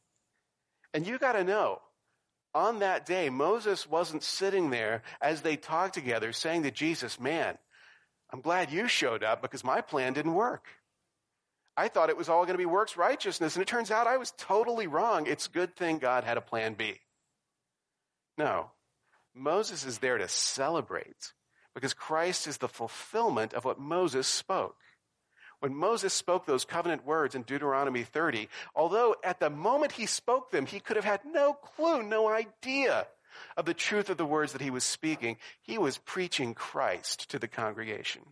And 0.94 1.06
you 1.06 1.18
gotta 1.18 1.44
know, 1.44 1.82
on 2.54 2.78
that 2.78 3.04
day, 3.04 3.28
Moses 3.28 3.86
wasn't 3.86 4.22
sitting 4.22 4.70
there 4.70 5.02
as 5.20 5.42
they 5.42 5.56
talked 5.56 5.92
together 5.92 6.32
saying 6.32 6.62
to 6.62 6.70
Jesus, 6.70 7.20
man, 7.20 7.58
I'm 8.32 8.40
glad 8.40 8.72
you 8.72 8.88
showed 8.88 9.22
up 9.22 9.42
because 9.42 9.62
my 9.62 9.82
plan 9.82 10.14
didn't 10.14 10.32
work. 10.32 10.68
I 11.76 11.88
thought 11.88 12.08
it 12.08 12.16
was 12.16 12.30
all 12.30 12.46
going 12.46 12.54
to 12.54 12.58
be 12.58 12.64
works 12.64 12.96
righteousness, 12.96 13.56
and 13.56 13.62
it 13.62 13.68
turns 13.68 13.90
out 13.90 14.06
I 14.06 14.16
was 14.16 14.32
totally 14.38 14.86
wrong. 14.86 15.26
It's 15.26 15.48
a 15.48 15.50
good 15.50 15.76
thing 15.76 15.98
God 15.98 16.24
had 16.24 16.38
a 16.38 16.42
plan 16.42 16.72
B. 16.72 16.98
No. 18.38 18.70
Moses 19.34 19.84
is 19.84 19.98
there 19.98 20.18
to 20.18 20.28
celebrate 20.28 21.32
because 21.74 21.94
Christ 21.94 22.46
is 22.46 22.58
the 22.58 22.68
fulfillment 22.68 23.54
of 23.54 23.64
what 23.64 23.80
Moses 23.80 24.26
spoke. 24.26 24.76
When 25.60 25.74
Moses 25.74 26.12
spoke 26.12 26.44
those 26.44 26.64
covenant 26.64 27.06
words 27.06 27.34
in 27.34 27.42
Deuteronomy 27.42 28.02
30, 28.02 28.48
although 28.74 29.14
at 29.22 29.38
the 29.38 29.48
moment 29.48 29.92
he 29.92 30.06
spoke 30.06 30.50
them, 30.50 30.66
he 30.66 30.80
could 30.80 30.96
have 30.96 31.04
had 31.04 31.20
no 31.24 31.52
clue, 31.52 32.02
no 32.02 32.28
idea 32.28 33.06
of 33.56 33.64
the 33.64 33.74
truth 33.74 34.10
of 34.10 34.16
the 34.16 34.26
words 34.26 34.52
that 34.52 34.60
he 34.60 34.70
was 34.70 34.84
speaking, 34.84 35.36
he 35.62 35.78
was 35.78 35.98
preaching 35.98 36.52
Christ 36.52 37.30
to 37.30 37.38
the 37.38 37.48
congregation. 37.48 38.22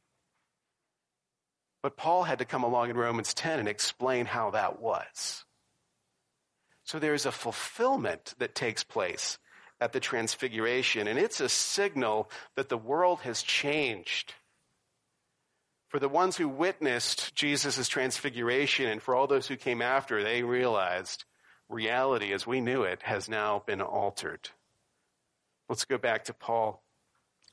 But 1.83 1.97
Paul 1.97 2.25
had 2.25 2.41
to 2.41 2.45
come 2.45 2.63
along 2.63 2.91
in 2.91 2.97
Romans 2.97 3.33
10 3.33 3.59
and 3.59 3.69
explain 3.69 4.27
how 4.27 4.51
that 4.51 4.81
was. 4.81 5.45
So 6.85 6.99
there's 6.99 7.27
a 7.27 7.33
fulfillment 7.33 8.35
that 8.39 8.55
takes 8.55 8.85
place 8.85 9.39
at 9.81 9.93
the 9.93 10.01
transfiguration, 10.01 11.09
and 11.09 11.19
it's 11.19 11.41
a 11.41 11.49
signal 11.49 12.31
that 12.55 12.69
the 12.69 12.77
world 12.77 13.21
has 13.21 13.43
changed. 13.43 14.35
For 15.89 15.99
the 15.99 16.09
ones 16.09 16.37
who 16.37 16.49
witnessed 16.49 17.35
Jesus' 17.35 17.89
transfiguration 17.89 18.87
and 18.87 19.03
for 19.03 19.15
all 19.15 19.27
those 19.27 19.49
who 19.49 19.57
came 19.57 19.83
after, 19.83 20.23
they 20.23 20.43
realized 20.43 21.25
reality 21.69 22.33
as 22.33 22.47
we 22.47 22.61
knew 22.61 22.83
it 22.83 23.03
has 23.03 23.29
now 23.29 23.63
been 23.67 23.81
altered. 23.81 24.51
Let's 25.69 25.85
go 25.85 25.99
back 25.99 26.25
to 26.25 26.35
Paul. 26.35 26.83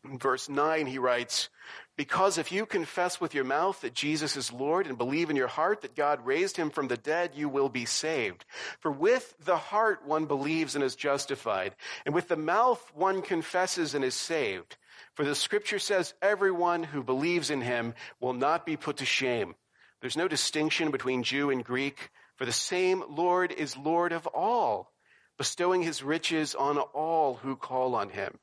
In 0.03 0.19
verse 0.19 0.49
9, 0.49 0.85
he 0.85 0.99
writes, 0.99 1.49
because 1.97 2.37
if 2.37 2.51
you 2.51 2.67
confess 2.67 3.19
with 3.19 3.33
your 3.33 3.43
mouth 3.43 3.81
that 3.81 3.95
Jesus 3.95 4.37
is 4.37 4.53
Lord 4.53 4.85
and 4.85 4.99
believe 4.99 5.31
in 5.31 5.35
your 5.35 5.47
heart 5.47 5.81
that 5.81 5.95
God 5.95 6.23
raised 6.25 6.55
him 6.55 6.69
from 6.69 6.87
the 6.87 6.95
dead, 6.95 7.31
you 7.35 7.49
will 7.49 7.69
be 7.69 7.85
saved. 7.85 8.45
For 8.79 8.91
with 8.91 9.33
the 9.43 9.57
heart 9.57 10.05
one 10.05 10.27
believes 10.27 10.75
and 10.75 10.83
is 10.83 10.95
justified, 10.95 11.75
and 12.05 12.13
with 12.13 12.27
the 12.27 12.37
mouth 12.37 12.79
one 12.93 13.23
confesses 13.23 13.95
and 13.95 14.05
is 14.05 14.13
saved. 14.13 14.77
For 15.15 15.25
the 15.25 15.33
scripture 15.33 15.79
says 15.79 16.13
everyone 16.21 16.83
who 16.83 17.01
believes 17.03 17.49
in 17.49 17.61
him 17.61 17.95
will 18.19 18.33
not 18.33 18.63
be 18.63 18.77
put 18.77 18.97
to 18.97 19.05
shame. 19.05 19.55
There's 19.99 20.17
no 20.17 20.27
distinction 20.27 20.91
between 20.91 21.23
Jew 21.23 21.49
and 21.49 21.65
Greek, 21.65 22.11
for 22.35 22.45
the 22.45 22.51
same 22.51 23.03
Lord 23.09 23.51
is 23.51 23.75
Lord 23.75 24.11
of 24.11 24.27
all, 24.27 24.91
bestowing 25.39 25.81
his 25.81 26.03
riches 26.03 26.53
on 26.53 26.77
all 26.77 27.33
who 27.35 27.55
call 27.55 27.95
on 27.95 28.09
him. 28.09 28.37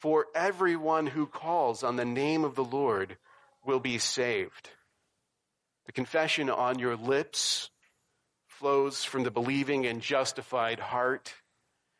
For 0.00 0.26
everyone 0.34 1.06
who 1.06 1.26
calls 1.26 1.82
on 1.82 1.96
the 1.96 2.04
name 2.04 2.44
of 2.44 2.54
the 2.54 2.64
Lord 2.64 3.18
will 3.64 3.80
be 3.80 3.98
saved. 3.98 4.70
The 5.86 5.92
confession 5.92 6.48
on 6.48 6.78
your 6.78 6.96
lips 6.96 7.70
flows 8.46 9.04
from 9.04 9.24
the 9.24 9.30
believing 9.30 9.86
and 9.86 10.00
justified 10.00 10.80
heart, 10.80 11.34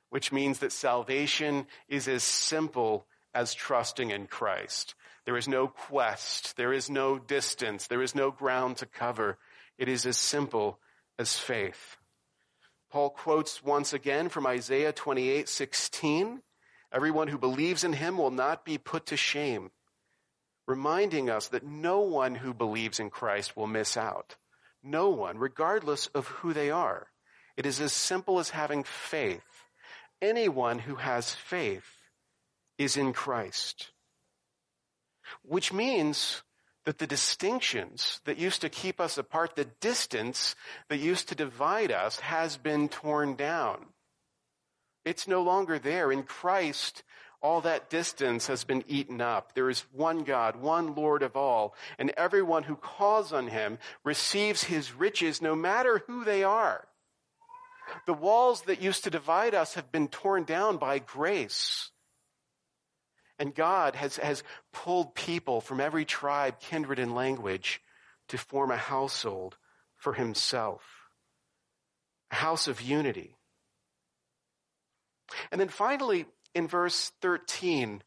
which 0.09 0.33
means 0.33 0.61
that 0.61 0.73
salvation 0.73 1.67
is 1.89 2.09
as 2.09 2.23
simple 2.23 3.07
as 3.35 3.55
trusting 3.55 4.11
in 4.11 4.27
Christ. 4.27 4.95
There 5.27 5.37
is 5.37 5.47
no 5.47 5.69
quest. 5.69 6.57
There 6.57 6.73
is 6.73 6.89
no 6.89 7.19
distance. 7.19 7.87
There 7.87 8.03
is 8.03 8.15
no 8.15 8.31
ground 8.31 8.79
to 8.79 8.87
cover. 8.87 9.39
It 9.79 9.89
is 9.89 10.07
as 10.07 10.17
simple 10.17 10.79
as 11.19 11.39
faith. 11.39 11.97
Paul 12.91 13.11
quotes 13.11 13.63
once 13.63 13.93
again 13.93 14.29
from 14.29 14.47
Isaiah 14.47 14.93
28, 14.93 15.49
16. 15.49 16.43
Everyone 16.93 17.29
who 17.29 17.39
believes 17.39 17.85
in 17.85 17.93
him 17.93 18.19
will 18.19 18.31
not 18.31 18.65
be 18.65 18.79
put 18.79 19.07
to 19.07 19.17
shame, 19.17 19.71
reminding 20.67 21.31
us 21.31 21.49
that 21.49 21.65
no 21.65 22.01
one 22.01 22.35
who 22.37 22.53
believes 22.53 22.99
in 22.99 23.11
Christ 23.11 23.57
will 23.57 23.67
miss 23.67 23.97
out. 23.97 24.37
No 24.83 25.11
one, 25.11 25.39
regardless 25.39 26.07
of 26.09 26.27
who 26.27 26.53
they 26.53 26.71
are. 26.71 27.09
It 27.57 27.67
is 27.67 27.81
as 27.81 27.93
simple 27.93 28.39
as 28.39 28.51
having 28.51 28.83
faith. 28.85 29.43
Anyone 30.23 30.81
who 30.81 30.97
has 30.97 31.35
faith 31.35 31.87
is 32.79 32.97
in 32.97 33.13
Christ. 33.13 33.91
Which 35.43 35.73
means 35.73 36.43
that 36.87 36.99
the 36.99 37.07
distinctions 37.07 38.21
that 38.25 38.39
used 38.39 38.63
to 38.63 38.69
keep 38.69 39.01
us 39.01 39.19
apart, 39.19 39.55
the 39.55 39.69
distance 39.81 40.57
that 40.89 40.99
used 40.99 41.29
to 41.29 41.35
divide 41.35 41.93
us 41.93 42.21
has 42.21 42.57
been 42.57 42.89
torn 42.89 43.37
down. 43.37 43.87
It's 45.11 45.27
no 45.27 45.43
longer 45.43 45.81
there. 45.81 46.13
In 46.13 46.23
Christ, 46.23 47.03
all 47.43 47.63
that 47.63 47.91
distance 47.91 48.47
has 48.47 48.63
been 48.63 48.85
eaten 48.87 49.21
up. 49.21 49.55
There 49.55 49.69
is 49.69 49.85
one 49.93 50.23
God, 50.23 50.55
one 50.55 50.95
Lord 50.95 51.25
of 51.25 51.37
all, 51.37 51.75
and 51.99 52.13
everyone 52.17 52.63
who 52.63 52.77
calls 52.77 53.33
on 53.33 53.49
him 53.49 53.79
receives 54.05 54.63
his 54.63 54.95
riches 54.95 55.43
no 55.43 55.57
matter 55.57 56.05
who 56.07 56.23
they 56.23 56.45
are. 56.45 56.87
The 58.07 58.15
walls 58.15 58.63
that 58.63 58.81
used 58.81 59.03
to 59.03 59.11
divide 59.11 59.53
us 59.53 59.75
have 59.75 59.91
been 59.91 60.07
torn 60.07 60.45
down 60.45 60.77
by 60.77 61.01
grace. 61.01 61.91
And 63.37 63.53
God 63.53 63.97
has, 63.97 64.17
has 64.19 64.45
pulled 64.73 65.17
people 65.17 65.61
from 65.61 65.81
every 65.81 66.05
tribe, 66.05 66.61
kindred, 66.61 67.01
and 67.01 67.17
language 67.17 67.83
to 68.29 68.39
form 68.39 68.71
a 68.71 68.77
household 68.77 69.57
for 69.97 70.13
himself. 70.13 70.85
A 72.31 72.37
house 72.37 72.69
of 72.69 72.81
unity. 72.81 73.35
And 75.51 75.61
then 75.61 75.69
finally, 75.69 76.27
in 76.55 76.69
verse 76.69 77.13
13, 77.23 78.03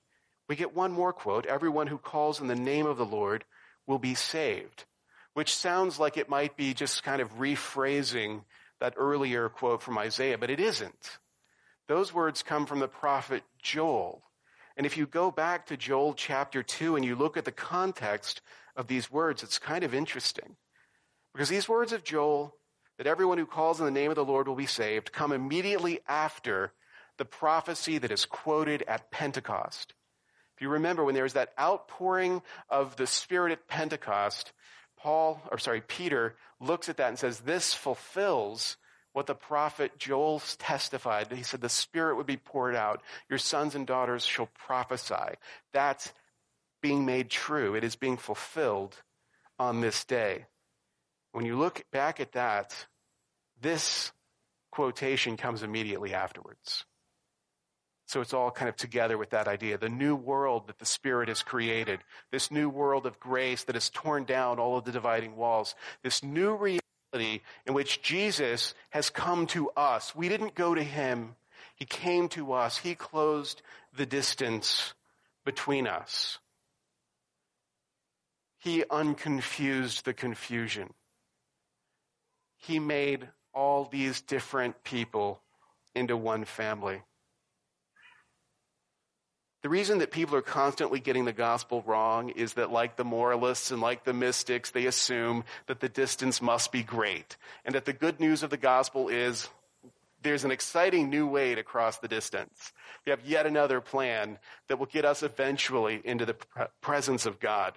we 0.48 0.56
get 0.56 0.76
one 0.76 0.92
more 0.92 1.14
quote 1.14 1.46
Everyone 1.46 1.88
who 1.88 1.98
calls 1.98 2.42
in 2.42 2.48
the 2.48 2.56
name 2.56 2.86
of 2.86 2.98
the 2.98 3.06
Lord 3.06 3.46
will 3.88 4.00
be 4.00 4.16
saved, 4.16 4.86
which 5.34 5.56
sounds 5.56 6.00
like 6.00 6.18
it 6.18 6.30
might 6.30 6.56
be 6.58 6.74
just 6.74 7.04
kind 7.04 7.22
of 7.22 7.38
rephrasing 7.38 8.44
that 8.80 8.96
earlier 8.98 9.50
quote 9.50 9.82
from 9.82 9.98
Isaiah, 9.98 10.38
but 10.38 10.50
it 10.50 10.60
isn't. 10.60 11.20
Those 11.88 12.14
words 12.14 12.44
come 12.44 12.66
from 12.66 12.80
the 12.80 12.88
prophet 12.88 13.44
Joel. 13.62 14.22
And 14.76 14.86
if 14.86 14.98
you 14.98 15.06
go 15.06 15.32
back 15.32 15.68
to 15.68 15.78
Joel 15.78 16.14
chapter 16.14 16.64
2 16.64 16.96
and 16.96 17.06
you 17.06 17.16
look 17.16 17.38
at 17.38 17.46
the 17.46 17.52
context 17.52 18.42
of 18.76 18.88
these 18.88 19.12
words, 19.12 19.44
it's 19.44 19.60
kind 19.60 19.84
of 19.84 19.94
interesting. 19.94 20.56
Because 21.34 21.50
these 21.50 21.70
words 21.70 21.94
of 21.94 22.04
Joel, 22.04 22.56
that 22.98 23.08
everyone 23.08 23.38
who 23.38 23.46
calls 23.46 23.80
in 23.80 23.86
the 23.86 23.92
name 23.92 24.10
of 24.10 24.16
the 24.16 24.26
Lord 24.26 24.48
will 24.48 24.56
be 24.56 24.66
saved, 24.66 25.12
come 25.12 25.32
immediately 25.32 26.00
after 26.08 26.74
the 27.18 27.26
prophecy 27.26 27.98
that 27.98 28.12
is 28.12 28.26
quoted 28.26 28.84
at 28.88 29.12
Pentecost. 29.12 29.94
If 30.56 30.62
you 30.62 30.70
remember 30.70 31.04
when 31.04 31.16
there 31.16 31.24
was 31.24 31.34
that 31.34 31.54
outpouring 31.60 32.42
of 32.70 32.96
the 32.96 33.08
Spirit 33.08 33.52
at 33.52 33.68
Pentecost, 33.68 34.52
Paul, 34.98 35.42
or 35.52 35.58
sorry, 35.58 35.82
Peter 35.82 36.36
looks 36.60 36.90
at 36.90 36.98
that 36.98 37.10
and 37.10 37.20
says, 37.20 37.40
this 37.40 37.74
fulfills 37.74 38.78
what 39.14 39.28
the 39.28 39.36
prophet 39.36 39.98
Joel 39.98 40.42
testified. 40.58 41.32
He 41.32 41.44
said 41.44 41.62
the 41.62 41.70
Spirit 41.70 42.18
would 42.18 42.26
be 42.26 42.38
poured 42.38 42.76
out. 42.76 43.02
Your 43.30 43.40
sons 43.40 43.76
and 43.76 43.86
daughters 43.86 44.26
shall 44.26 44.50
prophesy. 44.56 45.38
That's 45.72 46.12
being 46.82 47.06
made 47.06 47.30
true. 47.30 47.76
It 47.76 47.84
is 47.84 47.96
being 47.96 48.18
fulfilled 48.18 48.96
on 49.60 49.82
this 49.82 50.04
day. 50.04 50.46
When 51.32 51.46
you 51.46 51.58
look 51.58 51.84
back 51.92 52.20
at 52.20 52.34
that, 52.34 52.88
this 53.62 54.12
quotation 54.72 55.38
comes 55.38 55.64
immediately 55.64 56.14
afterwards. 56.14 56.86
So 58.14 58.22
it's 58.22 58.32
all 58.32 58.52
kind 58.52 58.70
of 58.70 58.76
together 58.76 59.18
with 59.18 59.32
that 59.32 59.48
idea. 59.48 59.80
The 59.80 59.90
new 59.90 60.16
world 60.16 60.68
that 60.68 60.78
the 60.78 60.86
Spirit 60.86 61.30
has 61.30 61.42
created, 61.42 62.00
this 62.30 62.52
new 62.52 62.70
world 62.70 63.08
of 63.08 63.20
grace 63.20 63.64
that 63.64 63.74
has 63.74 63.90
torn 63.90 64.26
down 64.26 64.60
all 64.60 64.78
of 64.78 64.84
the 64.84 64.92
dividing 64.92 65.36
walls, 65.36 65.74
this 66.04 66.22
new 66.22 66.54
reality 66.54 67.42
in 67.66 67.74
which 67.74 68.04
Jesus 68.04 68.76
has 68.92 69.10
come 69.10 69.48
to 69.48 69.72
us. 69.72 70.16
We 70.16 70.30
didn't 70.30 70.54
go 70.54 70.76
to 70.76 70.84
him. 70.84 71.34
He 71.76 71.86
came 71.86 72.30
to 72.30 72.54
us. 72.54 72.78
He 72.78 72.94
closed 72.94 73.64
the 73.98 74.06
distance 74.06 74.94
between 75.44 75.88
us. 75.88 76.38
He 78.60 78.84
unconfused 78.92 80.06
the 80.06 80.14
confusion. 80.14 80.94
He 82.60 82.78
made 82.78 83.28
all 83.56 83.86
these 83.86 84.22
different 84.22 84.84
people 84.84 85.42
into 85.96 86.16
one 86.16 86.46
family. 86.46 87.02
The 89.64 89.70
reason 89.70 90.00
that 90.00 90.12
people 90.12 90.36
are 90.36 90.42
constantly 90.42 91.00
getting 91.00 91.24
the 91.24 91.32
gospel 91.32 91.82
wrong 91.88 92.30
is 92.30 92.56
that 92.56 92.70
like 92.70 92.98
the 92.98 93.06
moralists 93.06 93.72
and 93.72 93.82
like 93.82 94.04
the 94.04 94.14
mystics, 94.14 94.72
they 94.72 94.88
assume 94.88 95.46
that 95.68 95.80
the 95.80 95.88
distance 95.88 96.42
must 96.42 96.74
be 96.74 96.84
great 96.84 97.38
and 97.64 97.74
that 97.74 97.86
the 97.86 97.94
good 97.94 98.20
news 98.20 98.44
of 98.44 98.50
the 98.50 98.58
gospel 98.58 99.08
is 99.08 99.48
there's 100.22 100.44
an 100.44 100.52
exciting 100.52 101.10
new 101.10 101.26
way 101.26 101.56
to 101.56 101.64
cross 101.64 101.98
the 101.98 102.10
distance. 102.10 102.74
We 103.06 103.12
have 103.12 103.26
yet 103.26 103.46
another 103.46 103.80
plan 103.80 104.38
that 104.68 104.80
will 104.80 104.86
get 104.86 105.06
us 105.06 105.24
eventually 105.24 106.02
into 106.04 106.26
the 106.26 106.36
presence 106.82 107.26
of 107.26 107.40
God. 107.40 107.74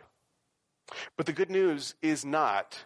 But 1.16 1.26
the 1.26 1.32
good 1.32 1.50
news 1.50 1.94
is 2.02 2.24
not 2.24 2.84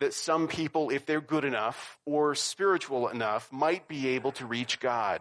that 0.00 0.12
some 0.12 0.48
people, 0.48 0.90
if 0.90 1.06
they're 1.06 1.20
good 1.20 1.44
enough 1.44 1.98
or 2.04 2.34
spiritual 2.34 3.06
enough, 3.08 3.52
might 3.52 3.86
be 3.86 4.08
able 4.08 4.32
to 4.32 4.46
reach 4.46 4.80
God. 4.80 5.20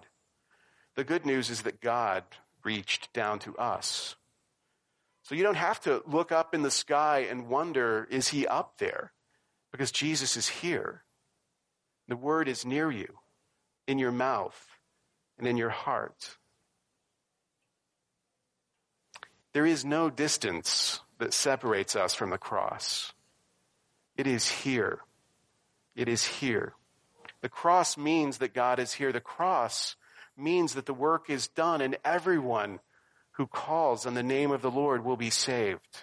The 0.96 1.04
good 1.04 1.28
news 1.28 1.52
is 1.52 1.62
that 1.62 1.80
God 1.80 2.24
reached 2.70 3.12
down 3.14 3.40
to 3.40 3.58
us. 3.58 4.16
So 5.24 5.34
you 5.34 5.42
don't 5.42 5.58
have 5.58 5.82
to 5.82 6.04
look 6.06 6.32
up 6.32 6.54
in 6.54 6.62
the 6.62 6.70
sky 6.70 7.26
and 7.28 7.48
wonder, 7.48 8.08
is 8.12 8.28
he 8.28 8.46
up 8.46 8.78
there? 8.78 9.12
Because 9.72 9.92
Jesus 9.92 10.38
is 10.38 10.48
here. 10.48 11.02
The 12.08 12.16
word 12.16 12.48
is 12.48 12.66
near 12.66 12.92
you, 12.92 13.18
in 13.88 13.98
your 13.98 14.12
mouth, 14.12 14.68
and 15.40 15.48
in 15.48 15.58
your 15.58 15.72
heart. 15.72 16.38
There 19.54 19.66
is 19.66 19.84
no 19.84 20.12
distance 20.12 21.00
that 21.18 21.34
separates 21.34 21.96
us 21.96 22.14
from 22.14 22.30
the 22.30 22.38
cross. 22.38 23.14
It 24.16 24.28
is 24.28 24.48
here. 24.48 25.00
It 25.96 26.08
is 26.08 26.24
here. 26.24 26.74
The 27.42 27.50
cross 27.50 27.98
means 27.98 28.38
that 28.38 28.54
God 28.54 28.78
is 28.78 28.94
here. 28.94 29.12
The 29.12 29.20
cross 29.20 29.96
means 30.40 30.74
that 30.74 30.86
the 30.86 30.94
work 30.94 31.30
is 31.30 31.48
done 31.48 31.82
and 31.82 31.98
everyone 32.04 32.80
who 33.34 33.48
calls 33.48 34.06
on 34.06 34.14
the 34.14 34.24
name 34.24 34.52
of 34.52 34.62
the 34.62 34.72
Lord 34.72 35.06
will 35.06 35.18
be 35.18 35.30
saved. 35.30 36.02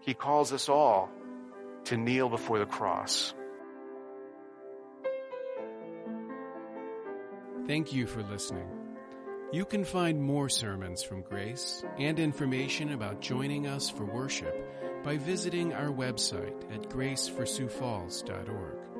He 0.00 0.14
calls 0.14 0.52
us 0.52 0.68
all 0.68 1.10
to 1.84 1.96
kneel 1.96 2.28
before 2.28 2.58
the 2.58 2.66
cross. 2.66 3.34
Thank 7.66 7.92
you 7.92 8.06
for 8.06 8.22
listening. 8.24 8.68
You 9.52 9.64
can 9.64 9.84
find 9.84 10.22
more 10.22 10.48
sermons 10.48 11.02
from 11.02 11.22
Grace 11.22 11.84
and 11.98 12.18
information 12.18 12.92
about 12.92 13.20
joining 13.20 13.66
us 13.66 13.90
for 13.90 14.04
worship 14.04 14.54
by 15.02 15.16
visiting 15.16 15.72
our 15.72 15.88
website 15.88 16.72
at 16.72 16.88
graceforsiouxfalls.org. 16.88 18.99